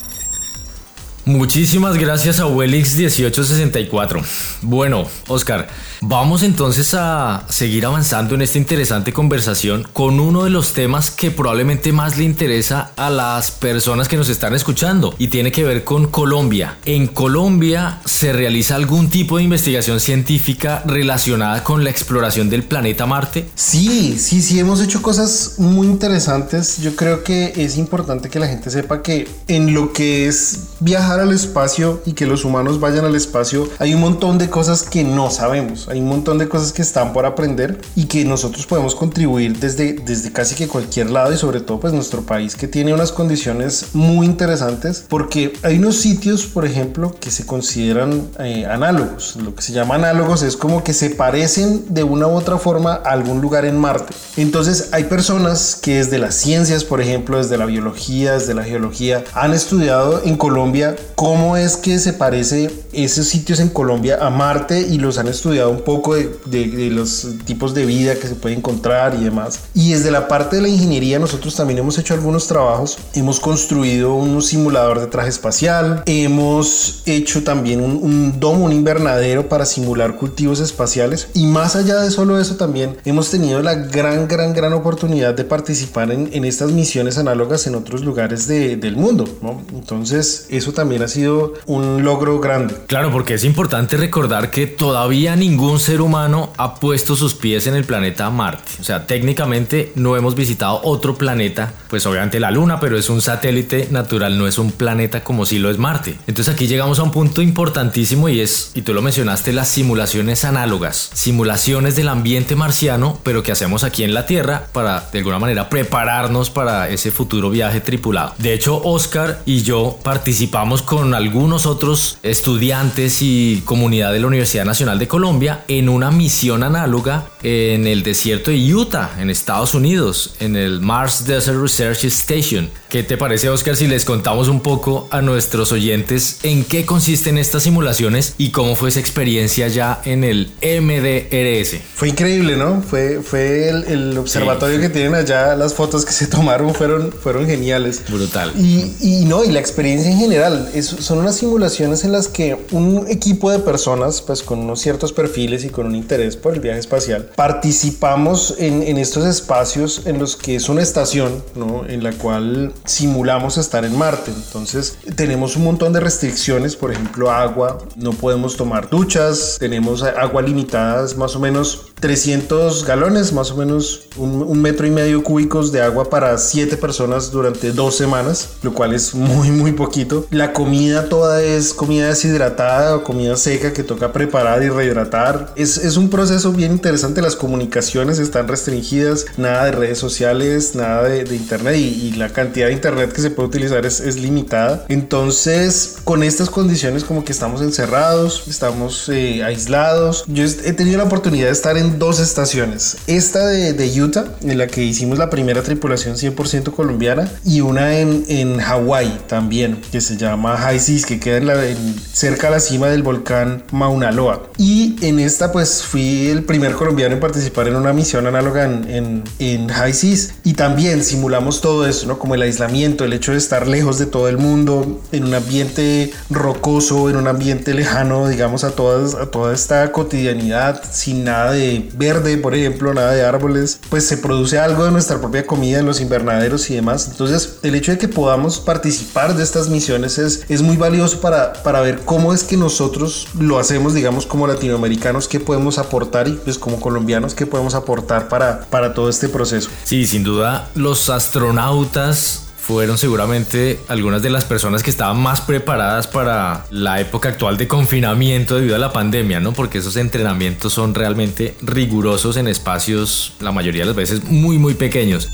Muchísimas 1.27 1.97
gracias 1.97 2.39
a 2.39 2.45
Welix1864. 2.45 4.23
Bueno, 4.61 5.05
Oscar, 5.27 5.67
vamos 5.99 6.41
entonces 6.41 6.93
a 6.93 7.43
seguir 7.49 7.85
avanzando 7.85 8.33
en 8.35 8.43
esta 8.43 8.57
interesante 8.57 9.11
conversación 9.11 9.85
con 9.91 10.21
uno 10.21 10.45
de 10.45 10.51
los 10.51 10.71
temas 10.71 11.11
que 11.11 11.29
probablemente 11.29 11.91
más 11.91 12.17
le 12.17 12.23
interesa 12.23 12.91
a 12.95 13.09
las 13.09 13.51
personas 13.51 14.07
que 14.07 14.15
nos 14.15 14.29
están 14.29 14.55
escuchando 14.55 15.15
y 15.17 15.27
tiene 15.27 15.51
que 15.51 15.65
ver 15.65 15.83
con 15.83 16.07
Colombia. 16.07 16.77
En 16.85 17.07
Colombia 17.07 17.99
se 18.05 18.31
realiza 18.31 18.75
algún 18.75 19.09
tipo 19.09 19.35
de 19.35 19.43
investigación 19.43 19.99
científica 19.99 20.81
relacionada 20.85 21.61
con 21.61 21.83
la 21.83 21.89
exploración 21.89 22.49
del 22.49 22.63
planeta 22.63 23.05
Marte. 23.05 23.49
Sí, 23.53 24.17
sí, 24.17 24.41
sí, 24.41 24.59
hemos 24.59 24.81
hecho 24.81 25.01
cosas 25.01 25.55
muy 25.57 25.87
interesantes. 25.87 26.77
Yo 26.77 26.95
creo 26.95 27.25
que 27.25 27.51
es 27.57 27.77
importante 27.77 28.29
que 28.29 28.39
la 28.39 28.47
gente 28.47 28.69
sepa 28.69 29.01
que 29.01 29.27
en 29.49 29.73
lo 29.73 29.91
que 29.91 30.29
es 30.29 30.59
viajar 30.79 31.16
al 31.19 31.31
espacio 31.31 32.01
y 32.05 32.13
que 32.13 32.25
los 32.25 32.45
humanos 32.45 32.79
vayan 32.79 33.05
al 33.05 33.15
espacio, 33.15 33.69
hay 33.79 33.93
un 33.93 34.01
montón 34.01 34.37
de 34.37 34.49
cosas 34.49 34.83
que 34.83 35.03
no 35.03 35.29
sabemos, 35.29 35.87
hay 35.89 35.99
un 35.99 36.07
montón 36.07 36.37
de 36.37 36.49
cosas 36.49 36.71
que 36.73 36.81
están 36.81 37.13
por 37.13 37.25
aprender 37.25 37.79
y 37.95 38.05
que 38.05 38.25
nosotros 38.25 38.65
podemos 38.65 38.95
contribuir 38.95 39.59
desde, 39.59 39.93
desde 39.93 40.31
casi 40.31 40.55
que 40.55 40.67
cualquier 40.67 41.09
lado 41.09 41.33
y 41.33 41.37
sobre 41.37 41.61
todo 41.61 41.79
pues 41.79 41.93
nuestro 41.93 42.21
país 42.23 42.55
que 42.55 42.67
tiene 42.67 42.93
unas 42.93 43.11
condiciones 43.11 43.87
muy 43.93 44.25
interesantes 44.25 45.05
porque 45.07 45.53
hay 45.63 45.77
unos 45.77 45.97
sitios, 45.97 46.45
por 46.45 46.65
ejemplo, 46.65 47.15
que 47.19 47.31
se 47.31 47.45
consideran 47.45 48.29
eh, 48.39 48.65
análogos. 48.65 49.35
Lo 49.37 49.55
que 49.55 49.61
se 49.61 49.73
llama 49.73 49.95
análogos 49.95 50.43
es 50.43 50.57
como 50.57 50.83
que 50.83 50.93
se 50.93 51.09
parecen 51.09 51.85
de 51.89 52.03
una 52.03 52.27
u 52.27 52.31
otra 52.31 52.57
forma 52.57 52.93
a 52.93 53.11
algún 53.11 53.41
lugar 53.41 53.65
en 53.65 53.77
Marte. 53.77 54.13
Entonces 54.35 54.89
hay 54.91 55.05
personas 55.05 55.77
que 55.81 55.97
desde 55.97 56.19
las 56.19 56.35
ciencias, 56.35 56.83
por 56.83 57.01
ejemplo, 57.01 57.37
desde 57.37 57.57
la 57.57 57.65
biología, 57.65 58.33
desde 58.33 58.53
la 58.53 58.63
geología, 58.63 59.23
han 59.33 59.53
estudiado 59.53 60.21
en 60.23 60.37
Colombia 60.37 60.95
cómo 61.15 61.57
es 61.57 61.77
que 61.77 61.99
se 61.99 62.13
parece 62.13 62.71
esos 62.93 63.27
sitios 63.27 63.59
en 63.59 63.69
Colombia 63.69 64.17
a 64.21 64.29
Marte 64.29 64.81
y 64.81 64.97
los 64.97 65.17
han 65.17 65.27
estudiado 65.27 65.69
un 65.69 65.81
poco 65.81 66.15
de, 66.15 66.89
los 66.91 67.27
tipos 67.45 67.73
de 67.73 67.85
vida 67.85 68.15
que 68.15 68.27
se 68.27 68.35
puede 68.35 68.55
encontrar 68.55 69.15
y 69.15 69.23
demás. 69.23 69.59
Y 69.73 69.91
desde 69.91 70.11
la 70.11 70.27
parte 70.27 70.57
de 70.57 70.61
la 70.63 70.69
ingeniería 70.69 71.19
nosotros 71.19 71.55
también 71.55 71.79
hemos 71.79 71.97
hecho 71.97 72.13
algunos 72.13 72.47
trabajos. 72.47 72.97
Hemos 73.13 73.39
construido 73.39 74.15
un 74.15 74.41
simulador 74.41 74.99
de 74.99 75.07
traje 75.07 75.29
espacial, 75.29 76.03
hemos 76.05 77.03
hecho 77.05 77.43
también 77.43 77.81
un, 77.81 78.39
domo, 78.39 78.65
un 78.65 78.73
invernadero 78.73 79.49
para 79.49 79.65
simular 79.65 80.15
cultivos 80.15 80.59
espaciales 80.59 81.29
y 81.33 81.45
más 81.45 81.75
allá 81.75 82.01
de 82.01 82.11
solo 82.11 82.39
eso 82.39 82.55
también 82.55 82.97
hemos 83.05 83.29
tenido 83.29 83.61
la 83.61 83.75
gran, 83.75 84.27
gran, 84.27 84.53
gran 84.53 84.73
oportunidad 84.73 85.33
de 85.33 85.43
participar 85.43 86.11
en, 86.11 86.45
estas 86.45 86.71
misiones 86.71 87.17
análogas 87.17 87.67
en 87.67 87.75
otros 87.75 88.03
lugares 88.03 88.47
del 88.47 88.95
mundo. 88.95 89.25
Entonces 89.73 90.47
eso 90.49 90.73
ha 91.03 91.07
sido 91.07 91.53
un 91.65 92.03
logro 92.03 92.39
grande. 92.39 92.75
Claro, 92.87 93.11
porque 93.11 93.35
es 93.35 93.43
importante 93.43 93.97
recordar 93.97 94.51
que 94.51 94.67
todavía 94.67 95.35
ningún 95.35 95.79
ser 95.79 96.01
humano 96.01 96.53
ha 96.57 96.75
puesto 96.75 97.15
sus 97.15 97.33
pies 97.33 97.67
en 97.67 97.75
el 97.75 97.85
planeta 97.85 98.29
Marte. 98.29 98.71
O 98.79 98.83
sea, 98.83 99.07
técnicamente 99.07 99.91
no 99.95 100.15
hemos 100.15 100.35
visitado 100.35 100.81
otro 100.83 101.17
planeta, 101.17 101.73
pues 101.89 102.05
obviamente 102.05 102.39
la 102.39 102.51
Luna, 102.51 102.79
pero 102.79 102.97
es 102.97 103.09
un 103.09 103.21
satélite 103.21 103.87
natural, 103.91 104.37
no 104.37 104.47
es 104.47 104.57
un 104.57 104.71
planeta 104.71 105.23
como 105.23 105.45
si 105.45 105.59
lo 105.59 105.69
es 105.69 105.77
Marte. 105.77 106.17
Entonces 106.27 106.53
aquí 106.53 106.67
llegamos 106.67 106.99
a 106.99 107.03
un 107.03 107.11
punto 107.11 107.41
importantísimo 107.41 108.29
y 108.29 108.39
es, 108.39 108.71
y 108.73 108.81
tú 108.81 108.93
lo 108.93 109.01
mencionaste, 109.01 109.53
las 109.53 109.67
simulaciones 109.67 110.45
análogas, 110.45 111.09
simulaciones 111.13 111.95
del 111.95 112.09
ambiente 112.09 112.55
marciano, 112.55 113.19
pero 113.23 113.43
que 113.43 113.51
hacemos 113.51 113.83
aquí 113.83 114.03
en 114.03 114.13
la 114.13 114.25
Tierra 114.25 114.67
para 114.73 115.07
de 115.11 115.19
alguna 115.19 115.39
manera 115.39 115.69
prepararnos 115.69 116.49
para 116.49 116.89
ese 116.89 117.11
futuro 117.11 117.49
viaje 117.49 117.81
tripulado. 117.81 118.33
De 118.37 118.53
hecho, 118.53 118.81
Oscar 118.83 119.41
y 119.45 119.63
yo 119.63 119.97
participamos 120.03 120.81
con 120.87 121.13
algunos 121.13 121.65
otros 121.65 122.17
estudiantes 122.23 123.21
y 123.21 123.61
comunidad 123.65 124.13
de 124.13 124.21
la 124.21 124.27
Universidad 124.27 124.63
Nacional 124.63 124.97
de 124.97 125.07
Colombia 125.09 125.65
en 125.67 125.89
una 125.89 126.11
misión 126.11 126.63
análoga 126.63 127.25
en 127.43 127.85
el 127.85 128.03
desierto 128.03 128.51
de 128.51 128.73
Utah, 128.73 129.11
en 129.19 129.29
Estados 129.29 129.73
Unidos, 129.73 130.35
en 130.39 130.55
el 130.55 130.79
Mars 130.79 131.27
Desert 131.27 131.61
Research 131.61 132.05
Station. 132.05 132.69
¿Qué 132.87 133.03
te 133.03 133.17
parece, 133.17 133.49
Oscar, 133.49 133.75
si 133.75 133.85
les 133.85 134.05
contamos 134.05 134.47
un 134.47 134.61
poco 134.61 135.09
a 135.11 135.21
nuestros 135.21 135.73
oyentes 135.73 136.39
en 136.43 136.63
qué 136.63 136.85
consisten 136.85 137.37
estas 137.37 137.63
simulaciones 137.63 138.35
y 138.37 138.51
cómo 138.51 138.77
fue 138.77 138.87
esa 138.87 139.01
experiencia 139.01 139.67
ya 139.67 140.01
en 140.05 140.23
el 140.23 140.53
MDRS? 140.61 141.81
Fue 141.95 142.07
increíble, 142.07 142.55
¿no? 142.55 142.81
Fue, 142.81 143.19
fue 143.21 143.67
el, 143.67 144.17
observatorio 144.17 144.79
que 144.79 144.87
tienen 144.87 145.15
allá, 145.15 145.53
las 145.57 145.73
fotos 145.73 146.05
que 146.05 146.13
se 146.13 146.27
tomaron 146.27 146.73
fueron, 146.73 147.11
fueron 147.11 147.45
geniales. 147.45 148.03
Brutal. 148.09 148.53
Y, 148.57 148.93
y 149.01 149.25
no, 149.25 149.43
y 149.43 149.51
la 149.51 149.59
experiencia 149.59 150.09
en 150.09 150.17
general 150.17 150.66
son 150.81 151.19
unas 151.19 151.35
simulaciones 151.35 152.03
en 152.03 152.11
las 152.11 152.27
que 152.27 152.57
un 152.71 153.05
equipo 153.07 153.51
de 153.51 153.59
personas, 153.59 154.21
pues 154.21 154.43
con 154.43 154.59
unos 154.59 154.81
ciertos 154.81 155.13
perfiles 155.13 155.63
y 155.65 155.69
con 155.69 155.87
un 155.87 155.95
interés 155.95 156.35
por 156.35 156.53
el 156.53 156.59
viaje 156.59 156.79
espacial, 156.79 157.29
participamos 157.35 158.55
en, 158.57 158.83
en 158.83 158.97
estos 158.97 159.25
espacios 159.25 160.03
en 160.05 160.19
los 160.19 160.35
que 160.35 160.55
es 160.55 160.69
una 160.69 160.81
estación, 160.81 161.43
¿no? 161.55 161.85
En 161.87 162.03
la 162.03 162.11
cual 162.13 162.73
simulamos 162.85 163.57
estar 163.57 163.85
en 163.85 163.97
Marte. 163.97 164.31
Entonces 164.31 164.97
tenemos 165.15 165.55
un 165.55 165.63
montón 165.63 165.93
de 165.93 165.99
restricciones, 165.99 166.75
por 166.75 166.91
ejemplo 166.91 167.31
agua, 167.31 167.79
no 167.95 168.11
podemos 168.11 168.57
tomar 168.57 168.89
duchas, 168.89 169.57
tenemos 169.59 170.03
agua 170.03 170.41
limitada, 170.41 171.07
más 171.15 171.35
o 171.35 171.39
menos 171.39 171.86
300 171.99 172.85
galones, 172.85 173.33
más 173.33 173.51
o 173.51 173.57
menos 173.57 174.07
un, 174.17 174.61
metro 174.61 174.87
y 174.87 174.91
medio 174.91 175.23
cúbicos 175.23 175.71
de 175.71 175.81
agua 175.81 176.09
para 176.09 176.37
7 176.37 176.77
personas 176.77 177.31
durante 177.31 177.71
dos 177.71 177.95
semanas, 177.95 178.49
lo 178.63 178.73
cual 178.73 178.93
es 178.93 179.13
muy 179.13 179.51
muy 179.51 179.71
poquito. 179.71 180.25
La 180.31 180.53
comida 180.53 181.09
toda 181.09 181.43
es 181.43 181.73
comida 181.73 182.07
deshidratada 182.07 182.95
o 182.95 183.03
comida 183.03 183.35
seca 183.37 183.73
que 183.73 183.83
toca 183.83 184.11
preparar 184.11 184.63
y 184.63 184.69
rehidratar. 184.69 185.53
Es, 185.55 185.77
es 185.77 185.97
un 185.97 186.09
proceso 186.09 186.51
bien 186.51 186.71
interesante. 186.71 187.21
Las 187.21 187.35
comunicaciones 187.35 188.19
están 188.19 188.47
restringidas, 188.47 189.25
nada 189.37 189.65
de 189.65 189.71
redes 189.71 189.99
sociales, 189.99 190.75
nada 190.75 191.03
de, 191.03 191.35
internet 191.35 191.75
y, 191.77 192.11
la 192.17 192.29
cantidad 192.29 192.67
de 192.67 192.73
internet 192.73 193.11
que 193.13 193.21
se 193.21 193.29
puede 193.29 193.49
utilizar 193.49 193.85
es, 193.85 193.99
es, 193.99 194.17
limitada. 194.17 194.85
Entonces, 194.87 195.97
con 196.03 196.23
estas 196.23 196.49
condiciones 196.49 197.03
como 197.03 197.23
que 197.23 197.31
estamos 197.31 197.61
encerrados, 197.61 198.47
estamos 198.47 199.07
eh, 199.09 199.43
aislados. 199.43 200.23
Yo 200.27 200.43
he 200.43 200.73
tenido 200.73 200.97
la 200.97 201.03
oportunidad 201.03 201.47
de 201.47 201.51
estar 201.51 201.77
en 201.77 201.86
dos 201.97 202.19
estaciones. 202.19 202.97
Esta 203.07 203.45
de, 203.47 203.73
de 203.73 204.01
Utah, 204.01 204.25
en 204.41 204.57
la 204.57 204.67
que 204.67 204.83
hicimos 204.83 205.17
la 205.17 205.29
primera 205.29 205.63
tripulación 205.63 206.15
100% 206.15 206.71
colombiana, 206.71 207.31
y 207.45 207.61
una 207.61 207.97
en, 207.99 208.25
en 208.27 208.59
Hawái 208.59 209.21
también, 209.27 209.81
que 209.91 210.01
se 210.01 210.17
llama 210.17 210.57
High 210.57 210.79
Seas, 210.79 211.05
que 211.05 211.19
queda 211.19 211.37
en 211.37 211.95
cerca 212.13 212.47
a 212.47 212.51
la 212.51 212.59
cima 212.59 212.87
del 212.87 213.03
volcán 213.03 213.63
Mauna 213.71 214.11
Loa. 214.11 214.43
Y 214.57 214.95
en 215.01 215.19
esta 215.19 215.51
pues 215.51 215.83
fui 215.83 216.27
el 216.27 216.43
primer 216.43 216.73
colombiano 216.73 217.15
en 217.15 217.19
participar 217.19 217.67
en 217.67 217.75
una 217.75 217.93
misión 217.93 218.25
análoga 218.25 218.65
en, 218.65 219.23
en, 219.39 219.67
High 219.69 219.93
Seas 219.93 220.33
y 220.43 220.53
también 220.53 221.03
simulamos 221.03 221.61
todo 221.61 221.85
eso, 221.87 222.07
¿no? 222.07 222.17
Como 222.17 222.35
el 222.35 222.41
aislamiento, 222.41 223.05
el 223.05 223.13
hecho 223.13 223.33
de 223.33 223.37
estar 223.37 223.67
lejos 223.67 223.99
de 223.99 224.05
todo 224.05 224.27
el 224.27 224.37
mundo, 224.37 225.01
en 225.11 225.25
un 225.25 225.33
ambiente 225.33 226.11
rocoso, 226.29 227.09
en 227.09 227.17
un 227.17 227.27
ambiente 227.27 227.73
lejano, 227.73 228.27
digamos, 228.27 228.63
a, 228.63 228.71
todas, 228.71 229.15
a 229.15 229.29
toda 229.29 229.53
esta 229.53 229.91
cotidianidad, 229.91 230.81
sin 230.89 231.23
nada 231.23 231.51
de 231.51 231.76
verde, 231.95 232.37
por 232.37 232.55
ejemplo, 232.55 232.93
nada 232.93 233.11
de 233.11 233.25
árboles, 233.25 233.79
pues 233.89 234.07
se 234.07 234.17
produce 234.17 234.59
algo 234.59 234.85
de 234.85 234.91
nuestra 234.91 235.19
propia 235.19 235.45
comida 235.45 235.79
en 235.79 235.85
los 235.85 236.01
invernaderos 236.01 236.69
y 236.69 236.75
demás. 236.75 237.07
Entonces, 237.11 237.59
el 237.63 237.75
hecho 237.75 237.91
de 237.91 237.97
que 237.97 238.07
podamos 238.07 238.59
participar 238.59 239.35
de 239.35 239.43
estas 239.43 239.69
misiones 239.69 240.17
es, 240.17 240.45
es 240.49 240.61
muy 240.61 240.77
valioso 240.77 241.21
para, 241.21 241.53
para 241.63 241.81
ver 241.81 242.01
cómo 242.05 242.33
es 242.33 242.43
que 242.43 242.57
nosotros 242.57 243.27
lo 243.39 243.59
hacemos, 243.59 243.93
digamos, 243.93 244.25
como 244.25 244.47
latinoamericanos, 244.47 245.27
qué 245.27 245.39
podemos 245.39 245.77
aportar 245.77 246.27
y 246.27 246.33
pues 246.33 246.57
como 246.57 246.79
colombianos, 246.79 247.33
qué 247.33 247.45
podemos 247.45 247.75
aportar 247.75 248.29
para, 248.29 248.61
para 248.69 248.93
todo 248.93 249.09
este 249.09 249.29
proceso. 249.29 249.69
Sí, 249.83 250.05
sin 250.05 250.23
duda, 250.23 250.69
los 250.75 251.09
astronautas 251.09 252.46
fueron 252.67 252.97
seguramente 252.97 253.79
algunas 253.87 254.21
de 254.21 254.29
las 254.29 254.43
personas 254.43 254.83
que 254.83 254.89
estaban 254.89 255.17
más 255.17 255.39
preparadas 255.39 256.05
para 256.05 256.65
la 256.69 256.99
época 256.99 257.29
actual 257.29 257.55
de 257.55 257.65
confinamiento 257.65 258.55
debido 258.57 258.75
a 258.75 258.77
la 258.77 258.91
pandemia, 258.91 259.39
¿no? 259.39 259.53
Porque 259.53 259.77
esos 259.77 259.95
entrenamientos 259.95 260.73
son 260.73 260.93
realmente 260.93 261.55
rigurosos 261.61 262.35
en 262.35 262.49
espacios, 262.49 263.33
la 263.39 263.53
mayoría 263.53 263.83
de 263.83 263.85
las 263.85 263.95
veces, 263.95 264.25
muy, 264.25 264.57
muy 264.57 264.73
pequeños. 264.73 265.29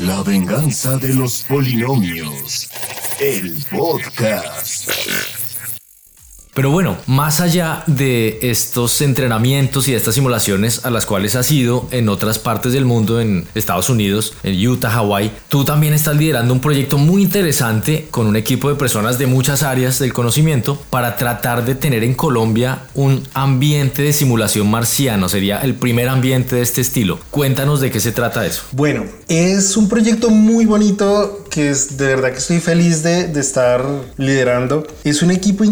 La 0.00 0.20
venganza 0.24 0.96
de 0.96 1.14
los 1.14 1.44
polinomios. 1.44 2.68
El 3.20 3.54
podcast. 3.70 5.39
Pero 6.60 6.72
bueno, 6.72 6.98
más 7.06 7.40
allá 7.40 7.84
de 7.86 8.38
estos 8.42 9.00
entrenamientos 9.00 9.88
y 9.88 9.92
de 9.92 9.96
estas 9.96 10.16
simulaciones 10.16 10.84
a 10.84 10.90
las 10.90 11.06
cuales 11.06 11.34
has 11.34 11.50
ido 11.50 11.88
en 11.90 12.10
otras 12.10 12.38
partes 12.38 12.74
del 12.74 12.84
mundo, 12.84 13.18
en 13.18 13.46
Estados 13.54 13.88
Unidos, 13.88 14.34
en 14.42 14.68
Utah, 14.68 14.90
Hawái, 14.90 15.32
tú 15.48 15.64
también 15.64 15.94
estás 15.94 16.16
liderando 16.16 16.52
un 16.52 16.60
proyecto 16.60 16.98
muy 16.98 17.22
interesante 17.22 18.08
con 18.10 18.26
un 18.26 18.36
equipo 18.36 18.68
de 18.68 18.74
personas 18.74 19.16
de 19.16 19.26
muchas 19.26 19.62
áreas 19.62 19.98
del 19.98 20.12
conocimiento 20.12 20.78
para 20.90 21.16
tratar 21.16 21.64
de 21.64 21.76
tener 21.76 22.04
en 22.04 22.12
Colombia 22.12 22.82
un 22.92 23.22
ambiente 23.32 24.02
de 24.02 24.12
simulación 24.12 24.70
marciano. 24.70 25.30
Sería 25.30 25.62
el 25.62 25.76
primer 25.76 26.10
ambiente 26.10 26.56
de 26.56 26.60
este 26.60 26.82
estilo. 26.82 27.20
Cuéntanos 27.30 27.80
de 27.80 27.90
qué 27.90 28.00
se 28.00 28.12
trata 28.12 28.44
eso. 28.44 28.64
Bueno, 28.72 29.06
es 29.28 29.78
un 29.78 29.88
proyecto 29.88 30.28
muy 30.28 30.66
bonito 30.66 31.46
que 31.50 31.70
es 31.70 31.96
de 31.96 32.06
verdad 32.06 32.32
que 32.32 32.38
estoy 32.38 32.60
feliz 32.60 33.02
de, 33.02 33.28
de 33.28 33.40
estar 33.40 33.82
liderando 34.18 34.86
es 35.04 35.22
un 35.22 35.30
equipo 35.30 35.64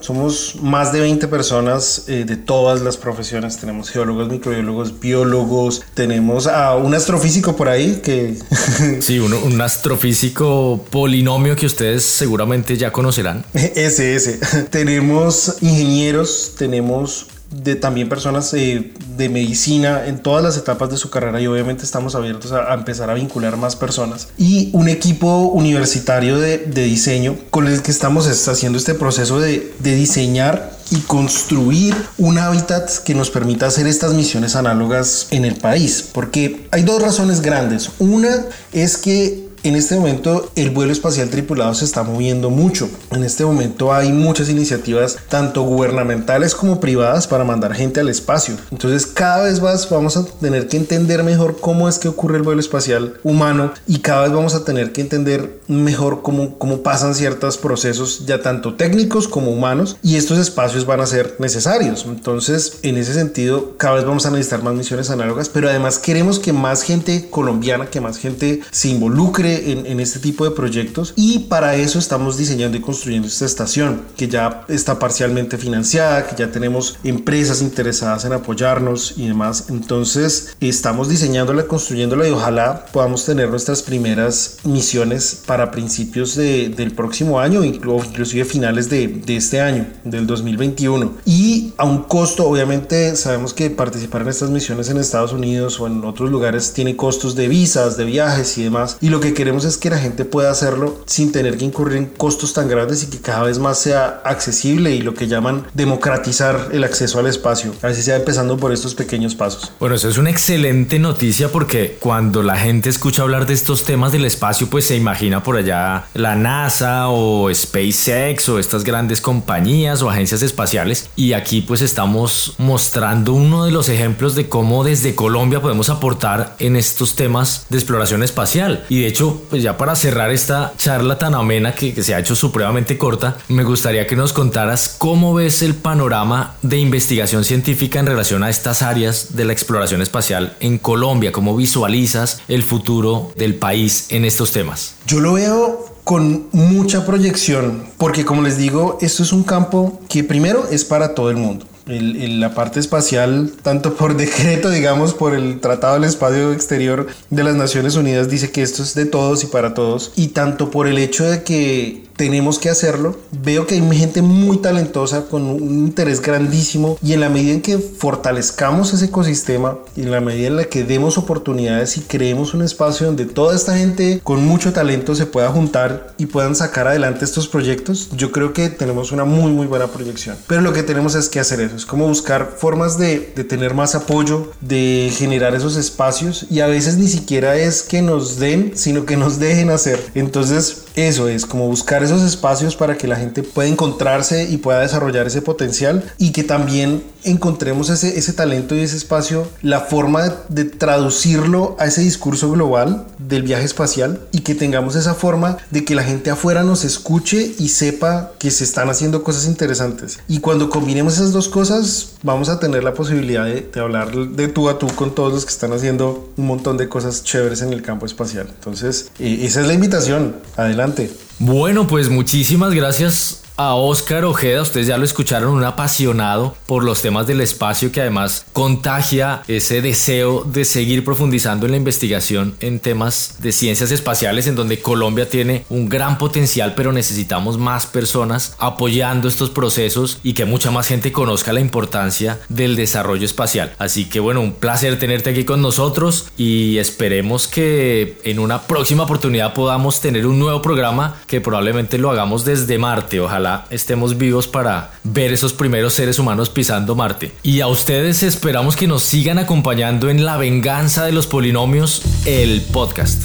Somos 0.00 0.56
más 0.60 0.92
de 0.92 1.00
20 1.00 1.28
personas 1.28 2.04
eh, 2.08 2.24
de 2.24 2.36
todas 2.36 2.80
las 2.80 2.96
profesiones. 2.96 3.58
Tenemos 3.58 3.90
geólogos, 3.90 4.28
microbiólogos, 4.28 4.98
biólogos. 4.98 5.82
Tenemos 5.94 6.46
a 6.46 6.74
un 6.76 6.94
astrofísico 6.94 7.54
por 7.54 7.68
ahí 7.68 8.00
que... 8.02 8.36
sí, 9.00 9.18
un, 9.20 9.32
un 9.32 9.60
astrofísico 9.60 10.84
polinomio 10.90 11.54
que 11.54 11.66
ustedes 11.66 12.02
seguramente 12.02 12.76
ya 12.76 12.90
conocerán. 12.90 13.44
ese, 13.54 14.16
ese. 14.16 14.40
tenemos 14.70 15.58
ingenieros, 15.60 16.54
tenemos 16.58 17.26
de 17.52 17.76
también 17.76 18.08
personas 18.08 18.52
eh, 18.54 18.92
de 19.16 19.28
medicina 19.28 20.06
en 20.06 20.18
todas 20.18 20.42
las 20.42 20.56
etapas 20.56 20.90
de 20.90 20.96
su 20.96 21.10
carrera 21.10 21.40
y 21.40 21.46
obviamente 21.46 21.84
estamos 21.84 22.14
abiertos 22.14 22.52
a, 22.52 22.72
empezar 22.74 23.10
a 23.10 23.14
vincular 23.14 23.56
más 23.56 23.76
personas. 23.76 24.28
Y 24.38 24.70
un 24.72 24.88
equipo 24.88 25.48
universitario 25.48 26.38
de, 26.38 26.58
de, 26.58 26.84
diseño 26.84 27.36
con 27.50 27.68
el 27.68 27.82
que 27.82 27.90
estamos 27.90 28.26
haciendo 28.48 28.78
este 28.78 28.94
proceso 28.94 29.38
de, 29.40 29.72
de 29.78 29.94
diseñar 29.94 30.72
y 30.90 30.96
construir 31.00 31.94
un 32.18 32.38
hábitat 32.38 32.90
que 33.04 33.14
nos 33.14 33.30
permita 33.30 33.66
hacer 33.66 33.86
estas 33.86 34.12
misiones 34.12 34.56
análogas 34.56 35.28
en 35.30 35.44
el 35.44 35.54
país 35.54 36.04
porque 36.12 36.66
hay 36.70 36.82
dos 36.82 37.00
razones 37.00 37.40
grandes. 37.40 37.90
Una 37.98 38.44
es 38.72 38.96
que 38.96 39.51
en 39.62 39.76
este 39.76 39.94
momento 39.94 40.50
el 40.56 40.70
vuelo 40.70 40.92
espacial 40.92 41.30
tripulado 41.30 41.74
se 41.74 41.84
está 41.84 42.02
moviendo 42.02 42.50
mucho. 42.50 42.88
En 43.10 43.22
este 43.22 43.44
momento 43.44 43.92
hay 43.92 44.12
muchas 44.12 44.48
iniciativas, 44.48 45.18
tanto 45.28 45.62
gubernamentales 45.62 46.54
como 46.54 46.80
privadas, 46.80 47.26
para 47.26 47.44
mandar 47.44 47.74
gente 47.74 48.00
al 48.00 48.08
espacio. 48.08 48.56
Entonces 48.70 49.06
cada 49.06 49.44
vez 49.44 49.60
más 49.60 49.88
vamos 49.88 50.16
a 50.16 50.24
tener 50.24 50.68
que 50.68 50.76
entender 50.76 51.22
mejor 51.22 51.58
cómo 51.60 51.88
es 51.88 51.98
que 51.98 52.08
ocurre 52.08 52.38
el 52.38 52.42
vuelo 52.42 52.60
espacial 52.60 53.14
humano 53.22 53.72
y 53.86 53.98
cada 53.98 54.22
vez 54.22 54.32
vamos 54.32 54.54
a 54.54 54.64
tener 54.64 54.92
que 54.92 55.00
entender 55.00 55.60
mejor 55.68 56.22
cómo, 56.22 56.58
cómo 56.58 56.82
pasan 56.82 57.14
ciertos 57.14 57.56
procesos 57.56 58.26
ya 58.26 58.42
tanto 58.42 58.74
técnicos 58.74 59.28
como 59.28 59.52
humanos 59.52 59.96
y 60.02 60.16
estos 60.16 60.38
espacios 60.38 60.86
van 60.86 61.00
a 61.00 61.06
ser 61.06 61.36
necesarios. 61.38 62.04
Entonces 62.06 62.78
en 62.82 62.96
ese 62.96 63.14
sentido 63.14 63.76
cada 63.76 63.94
vez 63.94 64.04
vamos 64.04 64.26
a 64.26 64.30
necesitar 64.30 64.62
más 64.62 64.74
misiones 64.74 65.10
análogas, 65.10 65.48
pero 65.48 65.68
además 65.68 65.98
queremos 65.98 66.38
que 66.38 66.52
más 66.52 66.82
gente 66.82 67.28
colombiana, 67.30 67.86
que 67.86 68.00
más 68.00 68.18
gente 68.18 68.60
se 68.70 68.88
involucre 68.88 69.51
en, 69.52 69.86
en, 69.86 70.00
este 70.00 70.18
tipo 70.18 70.44
de 70.44 70.50
proyectos 70.50 71.12
y 71.16 71.40
para 71.40 71.76
eso 71.76 71.98
estamos 71.98 72.36
diseñando 72.36 72.76
y 72.76 72.80
construyendo 72.80 73.28
esta 73.28 73.44
estación 73.44 74.02
que 74.16 74.28
ya 74.28 74.64
está 74.68 74.98
parcialmente 74.98 75.58
financiada, 75.58 76.26
que 76.26 76.36
ya 76.36 76.50
tenemos 76.50 76.98
empresas 77.04 77.62
interesadas 77.62 78.24
en 78.24 78.32
apoyarnos 78.32 79.14
y 79.16 79.28
demás. 79.28 79.66
Entonces 79.68 80.56
estamos 80.60 81.08
diseñándola, 81.08 81.66
construyéndola 81.66 82.28
y 82.28 82.30
ojalá 82.30 82.86
podamos 82.92 83.24
tener 83.24 83.48
nuestras 83.50 83.82
primeras 83.82 84.58
misiones 84.64 85.42
para 85.46 85.70
principios 85.70 86.34
de, 86.36 86.68
del 86.68 86.92
próximo 86.92 87.40
año, 87.40 87.64
inclusive 87.64 88.44
finales 88.44 88.88
de, 88.88 89.08
de 89.08 89.36
este 89.36 89.60
año, 89.60 89.86
del 90.04 90.26
2021. 90.26 91.18
Y 91.24 91.72
a 91.76 91.84
un 91.84 92.04
costo, 92.04 92.46
obviamente 92.46 93.16
sabemos 93.16 93.54
que 93.54 93.70
participar 93.70 94.22
en 94.22 94.28
estas 94.28 94.50
misiones 94.50 94.88
en 94.88 94.98
Estados 94.98 95.32
Unidos 95.32 95.80
o 95.80 95.86
en 95.86 96.04
otros 96.04 96.30
lugares 96.30 96.72
tiene 96.72 96.96
costos 96.96 97.34
de 97.34 97.48
visas, 97.48 97.96
de 97.96 98.04
viajes 98.04 98.56
y 98.58 98.64
demás. 98.64 98.98
Y 99.00 99.08
lo 99.08 99.20
que 99.20 99.34
queremos 99.42 99.64
es 99.64 99.76
que 99.76 99.90
la 99.90 99.98
gente 99.98 100.24
pueda 100.24 100.52
hacerlo 100.52 101.00
sin 101.04 101.32
tener 101.32 101.58
que 101.58 101.64
incurrir 101.64 101.96
en 101.96 102.06
costos 102.06 102.52
tan 102.52 102.68
grandes 102.68 103.02
y 103.02 103.08
que 103.08 103.18
cada 103.18 103.42
vez 103.42 103.58
más 103.58 103.76
sea 103.76 104.22
accesible 104.24 104.94
y 104.94 105.02
lo 105.02 105.14
que 105.14 105.26
llaman 105.26 105.66
democratizar 105.74 106.68
el 106.70 106.84
acceso 106.84 107.18
al 107.18 107.26
espacio. 107.26 107.74
Así 107.82 108.02
sea 108.02 108.14
empezando 108.14 108.56
por 108.56 108.72
estos 108.72 108.94
pequeños 108.94 109.34
pasos. 109.34 109.72
Bueno, 109.80 109.96
eso 109.96 110.08
es 110.08 110.16
una 110.16 110.30
excelente 110.30 111.00
noticia 111.00 111.50
porque 111.50 111.98
cuando 111.98 112.44
la 112.44 112.56
gente 112.56 112.88
escucha 112.88 113.22
hablar 113.22 113.46
de 113.46 113.54
estos 113.54 113.82
temas 113.82 114.12
del 114.12 114.26
espacio, 114.26 114.70
pues 114.70 114.86
se 114.86 114.94
imagina 114.94 115.42
por 115.42 115.56
allá 115.56 116.04
la 116.14 116.36
NASA 116.36 117.08
o 117.08 117.52
SpaceX 117.52 118.48
o 118.48 118.60
estas 118.60 118.84
grandes 118.84 119.20
compañías 119.20 120.02
o 120.02 120.08
agencias 120.10 120.42
espaciales. 120.42 121.10
Y 121.16 121.32
aquí 121.32 121.62
pues 121.62 121.80
estamos 121.80 122.54
mostrando 122.58 123.32
uno 123.32 123.64
de 123.64 123.72
los 123.72 123.88
ejemplos 123.88 124.36
de 124.36 124.48
cómo 124.48 124.84
desde 124.84 125.16
Colombia 125.16 125.60
podemos 125.60 125.88
aportar 125.88 126.54
en 126.60 126.76
estos 126.76 127.16
temas 127.16 127.66
de 127.70 127.78
exploración 127.78 128.22
espacial. 128.22 128.84
Y 128.88 129.00
de 129.00 129.08
hecho, 129.08 129.31
pues 129.50 129.62
ya 129.62 129.76
para 129.76 129.96
cerrar 129.96 130.30
esta 130.30 130.72
charla 130.76 131.18
tan 131.18 131.34
amena 131.34 131.74
que, 131.74 131.94
que, 131.94 132.02
se 132.02 132.14
ha 132.14 132.18
hecho 132.18 132.34
supremamente 132.34 132.98
corta, 132.98 133.38
me 133.48 133.64
gustaría 133.64 134.06
que 134.06 134.16
nos 134.16 134.32
contaras 134.32 134.96
cómo 134.98 135.34
ves 135.34 135.62
el 135.62 135.74
panorama 135.74 136.56
de 136.62 136.78
investigación 136.78 137.44
científica 137.44 138.00
en 138.00 138.06
relación 138.06 138.42
a 138.42 138.50
estas 138.50 138.82
áreas 138.82 139.36
de 139.36 139.44
la 139.44 139.52
exploración 139.52 140.02
espacial 140.02 140.56
en 140.60 140.78
Colombia, 140.78 141.32
cómo 141.32 141.56
visualizas 141.56 142.40
el 142.48 142.62
futuro 142.62 143.32
del 143.36 143.54
país 143.54 144.06
en 144.10 144.24
estos 144.24 144.52
temas. 144.52 144.94
Yo 145.06 145.20
lo 145.20 145.34
veo 145.34 145.92
con 146.04 146.48
mucha 146.52 147.06
proyección, 147.06 147.86
porque 147.96 148.24
como 148.24 148.42
les 148.42 148.58
digo, 148.58 148.98
esto 149.00 149.22
es 149.22 149.32
un 149.32 149.44
campo 149.44 150.00
que 150.08 150.24
primero 150.24 150.66
es 150.70 150.84
para 150.84 151.14
todo 151.14 151.30
el 151.30 151.36
mundo. 151.36 151.66
El, 151.86 152.16
el, 152.16 152.40
la 152.40 152.54
parte 152.54 152.78
espacial, 152.80 153.52
tanto 153.62 153.94
por 153.94 154.16
decreto, 154.16 154.70
digamos, 154.70 155.14
por 155.14 155.34
el 155.34 155.60
Tratado 155.60 155.94
del 155.94 156.04
Espacio 156.04 156.52
Exterior 156.52 157.08
de 157.30 157.44
las 157.44 157.56
Naciones 157.56 157.96
Unidas, 157.96 158.30
dice 158.30 158.52
que 158.52 158.62
esto 158.62 158.82
es 158.82 158.94
de 158.94 159.06
todos 159.06 159.42
y 159.44 159.46
para 159.48 159.74
todos, 159.74 160.12
y 160.16 160.28
tanto 160.28 160.70
por 160.70 160.86
el 160.86 160.98
hecho 160.98 161.24
de 161.24 161.42
que 161.42 162.01
tenemos 162.16 162.58
que 162.58 162.70
hacerlo. 162.70 163.16
Veo 163.30 163.66
que 163.66 163.74
hay 163.74 163.98
gente 163.98 164.22
muy 164.22 164.58
talentosa 164.58 165.26
con 165.26 165.42
un 165.42 165.78
interés 165.78 166.20
grandísimo 166.20 166.98
y 167.02 167.12
en 167.12 167.20
la 167.20 167.28
medida 167.28 167.52
en 167.52 167.62
que 167.62 167.78
fortalezcamos 167.78 168.92
ese 168.92 169.06
ecosistema 169.06 169.78
y 169.96 170.02
en 170.02 170.10
la 170.10 170.20
medida 170.20 170.48
en 170.48 170.56
la 170.56 170.64
que 170.64 170.84
demos 170.84 171.18
oportunidades 171.18 171.96
y 171.96 172.00
creemos 172.02 172.54
un 172.54 172.62
espacio 172.62 173.06
donde 173.06 173.26
toda 173.26 173.54
esta 173.54 173.76
gente 173.76 174.20
con 174.22 174.44
mucho 174.44 174.72
talento 174.72 175.14
se 175.14 175.26
pueda 175.26 175.50
juntar 175.50 176.14
y 176.18 176.26
puedan 176.26 176.54
sacar 176.54 176.88
adelante 176.88 177.24
estos 177.24 177.48
proyectos, 177.48 178.10
yo 178.16 178.32
creo 178.32 178.52
que 178.52 178.68
tenemos 178.68 179.12
una 179.12 179.24
muy 179.24 179.52
muy 179.52 179.66
buena 179.66 179.86
proyección. 179.88 180.36
Pero 180.46 180.60
lo 180.60 180.72
que 180.72 180.82
tenemos 180.82 181.14
es 181.14 181.28
que 181.28 181.40
hacer 181.40 181.60
eso, 181.60 181.76
es 181.76 181.86
como 181.86 182.06
buscar 182.06 182.54
formas 182.56 182.98
de, 182.98 183.32
de 183.34 183.44
tener 183.44 183.74
más 183.74 183.94
apoyo, 183.94 184.52
de 184.60 185.12
generar 185.16 185.54
esos 185.54 185.76
espacios 185.76 186.46
y 186.50 186.60
a 186.60 186.66
veces 186.66 186.96
ni 186.96 187.08
siquiera 187.08 187.56
es 187.56 187.82
que 187.82 188.02
nos 188.02 188.38
den, 188.38 188.72
sino 188.74 189.06
que 189.06 189.16
nos 189.16 189.38
dejen 189.38 189.70
hacer. 189.70 190.02
Entonces 190.14 190.84
eso 190.94 191.28
es 191.28 191.46
como 191.46 191.66
buscar 191.66 192.01
esos 192.04 192.22
espacios 192.22 192.76
para 192.76 192.96
que 192.96 193.06
la 193.06 193.16
gente 193.16 193.42
pueda 193.42 193.68
encontrarse 193.68 194.44
y 194.44 194.58
pueda 194.58 194.80
desarrollar 194.80 195.26
ese 195.26 195.42
potencial 195.42 196.04
y 196.18 196.32
que 196.32 196.44
también 196.44 197.02
encontremos 197.24 197.88
ese, 197.90 198.18
ese 198.18 198.32
talento 198.32 198.74
y 198.74 198.80
ese 198.80 198.96
espacio, 198.96 199.46
la 199.62 199.80
forma 199.80 200.22
de, 200.22 200.32
de, 200.48 200.64
traducirlo 200.64 201.76
a 201.78 201.86
ese 201.86 202.00
discurso 202.00 202.50
global 202.50 203.06
del 203.18 203.42
viaje 203.42 203.64
espacial 203.64 204.20
y 204.32 204.40
que 204.40 204.54
tengamos 204.54 204.96
esa 204.96 205.14
forma 205.14 205.58
de 205.70 205.84
que 205.84 205.94
la 205.94 206.02
gente 206.02 206.30
afuera 206.30 206.62
nos 206.64 206.84
escuche 206.84 207.54
y 207.58 207.68
sepa 207.68 208.32
que 208.38 208.50
se 208.50 208.64
están 208.64 208.90
haciendo 208.90 209.22
cosas 209.22 209.46
interesantes. 209.46 210.18
Y 210.28 210.40
cuando 210.40 210.70
combinemos 210.70 211.14
esas 211.14 211.32
dos 211.32 211.48
cosas, 211.48 212.14
vamos 212.22 212.48
a 212.48 212.58
tener 212.58 212.82
la 212.82 212.94
posibilidad 212.94 213.44
de, 213.44 213.68
de 213.72 213.80
hablar 213.80 214.12
de 214.14 214.48
tú 214.48 214.68
a 214.68 214.78
tú 214.78 214.88
con 214.94 215.14
todos 215.14 215.32
los 215.32 215.44
que 215.44 215.52
están 215.52 215.72
haciendo 215.72 216.32
un 216.36 216.46
montón 216.46 216.76
de 216.76 216.88
cosas 216.88 217.22
chéveres 217.22 217.62
en 217.62 217.72
el 217.72 217.82
campo 217.82 218.06
espacial. 218.06 218.48
Entonces, 218.48 219.10
eh, 219.18 219.40
esa 219.42 219.60
es 219.60 219.66
la 219.66 219.74
invitación. 219.74 220.36
Adelante. 220.56 221.10
Bueno, 221.38 221.86
pues 221.86 222.08
muchísimas 222.08 222.72
gracias 222.74 223.41
a 223.56 223.74
Oscar 223.74 224.24
Ojeda, 224.24 224.62
ustedes 224.62 224.86
ya 224.86 224.96
lo 224.96 225.04
escucharon, 225.04 225.52
un 225.52 225.64
apasionado 225.64 226.56
por 226.66 226.84
los 226.84 227.02
temas 227.02 227.26
del 227.26 227.40
espacio 227.40 227.92
que 227.92 228.00
además 228.00 228.46
contagia 228.52 229.42
ese 229.46 229.82
deseo 229.82 230.44
de 230.44 230.64
seguir 230.64 231.04
profundizando 231.04 231.66
en 231.66 231.72
la 231.72 231.76
investigación 231.76 232.56
en 232.60 232.80
temas 232.80 233.36
de 233.40 233.52
ciencias 233.52 233.90
espaciales 233.90 234.46
en 234.46 234.54
donde 234.54 234.80
Colombia 234.80 235.28
tiene 235.28 235.64
un 235.68 235.88
gran 235.88 236.18
potencial 236.18 236.74
pero 236.74 236.92
necesitamos 236.92 237.58
más 237.58 237.86
personas 237.86 238.56
apoyando 238.58 239.28
estos 239.28 239.50
procesos 239.50 240.18
y 240.22 240.32
que 240.32 240.44
mucha 240.44 240.70
más 240.70 240.86
gente 240.86 241.12
conozca 241.12 241.52
la 241.52 241.60
importancia 241.60 242.40
del 242.48 242.76
desarrollo 242.76 243.26
espacial. 243.26 243.74
Así 243.78 244.06
que 244.06 244.20
bueno, 244.20 244.40
un 244.40 244.54
placer 244.54 244.98
tenerte 244.98 245.30
aquí 245.30 245.44
con 245.44 245.60
nosotros 245.60 246.26
y 246.36 246.78
esperemos 246.78 247.48
que 247.48 248.18
en 248.24 248.38
una 248.38 248.62
próxima 248.62 249.04
oportunidad 249.04 249.52
podamos 249.52 250.00
tener 250.00 250.26
un 250.26 250.38
nuevo 250.38 250.62
programa 250.62 251.16
que 251.26 251.40
probablemente 251.40 251.98
lo 251.98 252.10
hagamos 252.10 252.44
desde 252.44 252.78
Marte, 252.78 253.20
ojalá 253.20 253.41
estemos 253.70 254.18
vivos 254.18 254.46
para 254.46 254.90
ver 255.02 255.32
esos 255.32 255.52
primeros 255.52 255.94
seres 255.94 256.18
humanos 256.18 256.50
pisando 256.50 256.94
Marte. 256.94 257.32
Y 257.42 257.60
a 257.60 257.66
ustedes 257.66 258.22
esperamos 258.22 258.76
que 258.76 258.86
nos 258.86 259.02
sigan 259.02 259.38
acompañando 259.38 260.10
en 260.10 260.24
La 260.24 260.36
venganza 260.36 261.04
de 261.04 261.12
los 261.12 261.26
polinomios, 261.26 262.02
el 262.26 262.60
podcast. 262.62 263.24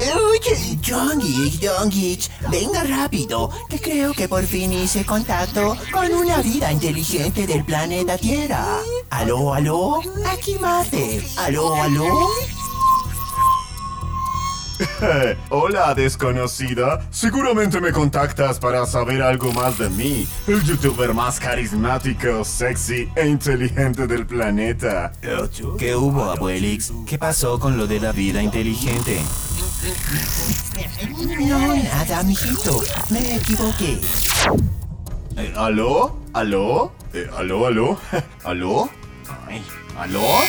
Oye, 0.00 0.78
Jongich, 0.82 1.60
Jongich, 1.60 2.30
venga 2.50 2.82
rápido, 2.84 3.50
que 3.68 3.78
creo 3.78 4.12
que 4.12 4.28
por 4.28 4.44
fin 4.44 4.72
hice 4.72 5.04
contacto 5.04 5.76
con 5.92 6.12
una 6.12 6.40
vida 6.42 6.72
inteligente 6.72 7.46
del 7.46 7.64
planeta 7.64 8.16
Tierra. 8.16 8.78
¿Aló, 9.10 9.52
aló? 9.54 10.00
Aquí 10.26 10.56
Marte. 10.58 11.22
¿Aló, 11.36 11.74
aló? 11.74 12.28
Hola, 15.50 15.94
desconocida. 15.94 17.06
Seguramente 17.10 17.80
me 17.80 17.92
contactas 17.92 18.58
para 18.58 18.86
saber 18.86 19.22
algo 19.22 19.52
más 19.52 19.78
de 19.78 19.90
mí, 19.90 20.26
el 20.46 20.62
youtuber 20.62 21.14
más 21.14 21.38
carismático, 21.38 22.44
sexy 22.44 23.08
e 23.16 23.26
inteligente 23.26 24.06
del 24.06 24.26
planeta. 24.26 25.12
¿Qué 25.78 25.94
hubo, 25.94 26.24
abuelix? 26.24 26.92
¿Qué 27.06 27.18
pasó 27.18 27.58
con 27.58 27.76
lo 27.76 27.86
de 27.86 28.00
la 28.00 28.12
vida 28.12 28.42
inteligente? 28.42 29.20
No, 31.40 31.74
nada, 31.74 32.22
mijito. 32.22 32.82
Me 33.10 33.36
equivoqué. 33.36 33.98
Eh, 35.36 35.54
¿Aló? 35.56 36.18
¿Aló? 36.32 36.92
Eh, 37.12 37.28
¿Aló, 37.36 37.66
aló? 37.66 37.98
¿Aló? 38.44 38.90
Ay, 39.46 39.62
¿Aló? 39.96 40.40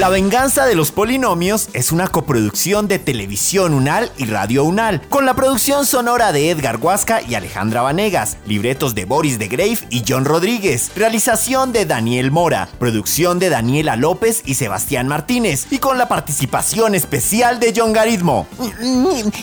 La 0.00 0.08
venganza 0.08 0.64
de 0.64 0.74
los 0.74 0.92
polinomios 0.92 1.68
es 1.74 1.92
una 1.92 2.08
coproducción 2.08 2.88
de 2.88 2.98
Televisión 2.98 3.74
Unal 3.74 4.10
y 4.16 4.24
Radio 4.24 4.64
Unal, 4.64 5.02
con 5.10 5.26
la 5.26 5.34
producción 5.34 5.84
sonora 5.84 6.32
de 6.32 6.48
Edgar 6.48 6.78
Huasca 6.78 7.20
y 7.20 7.34
Alejandra 7.34 7.82
Vanegas, 7.82 8.38
libretos 8.46 8.94
de 8.94 9.04
Boris 9.04 9.38
de 9.38 9.48
Grave 9.48 9.80
y 9.90 10.02
John 10.08 10.24
Rodríguez, 10.24 10.90
realización 10.96 11.72
de 11.72 11.84
Daniel 11.84 12.30
Mora, 12.30 12.70
producción 12.78 13.38
de 13.38 13.50
Daniela 13.50 13.96
López 13.96 14.40
y 14.46 14.54
Sebastián 14.54 15.06
Martínez, 15.06 15.66
y 15.70 15.76
con 15.76 15.98
la 15.98 16.08
participación 16.08 16.94
especial 16.94 17.60
de 17.60 17.74
John 17.76 17.92
Garismo. 17.92 18.46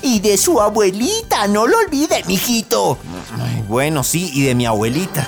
Y 0.01 0.21
de 0.21 0.37
su 0.39 0.59
abuelita, 0.59 1.47
no 1.47 1.67
lo 1.67 1.77
olvide, 1.77 2.23
mijito. 2.25 2.97
Bueno, 3.67 4.03
sí, 4.03 4.31
y 4.33 4.41
de 4.41 4.55
mi 4.55 4.65
abuelita. 4.65 5.27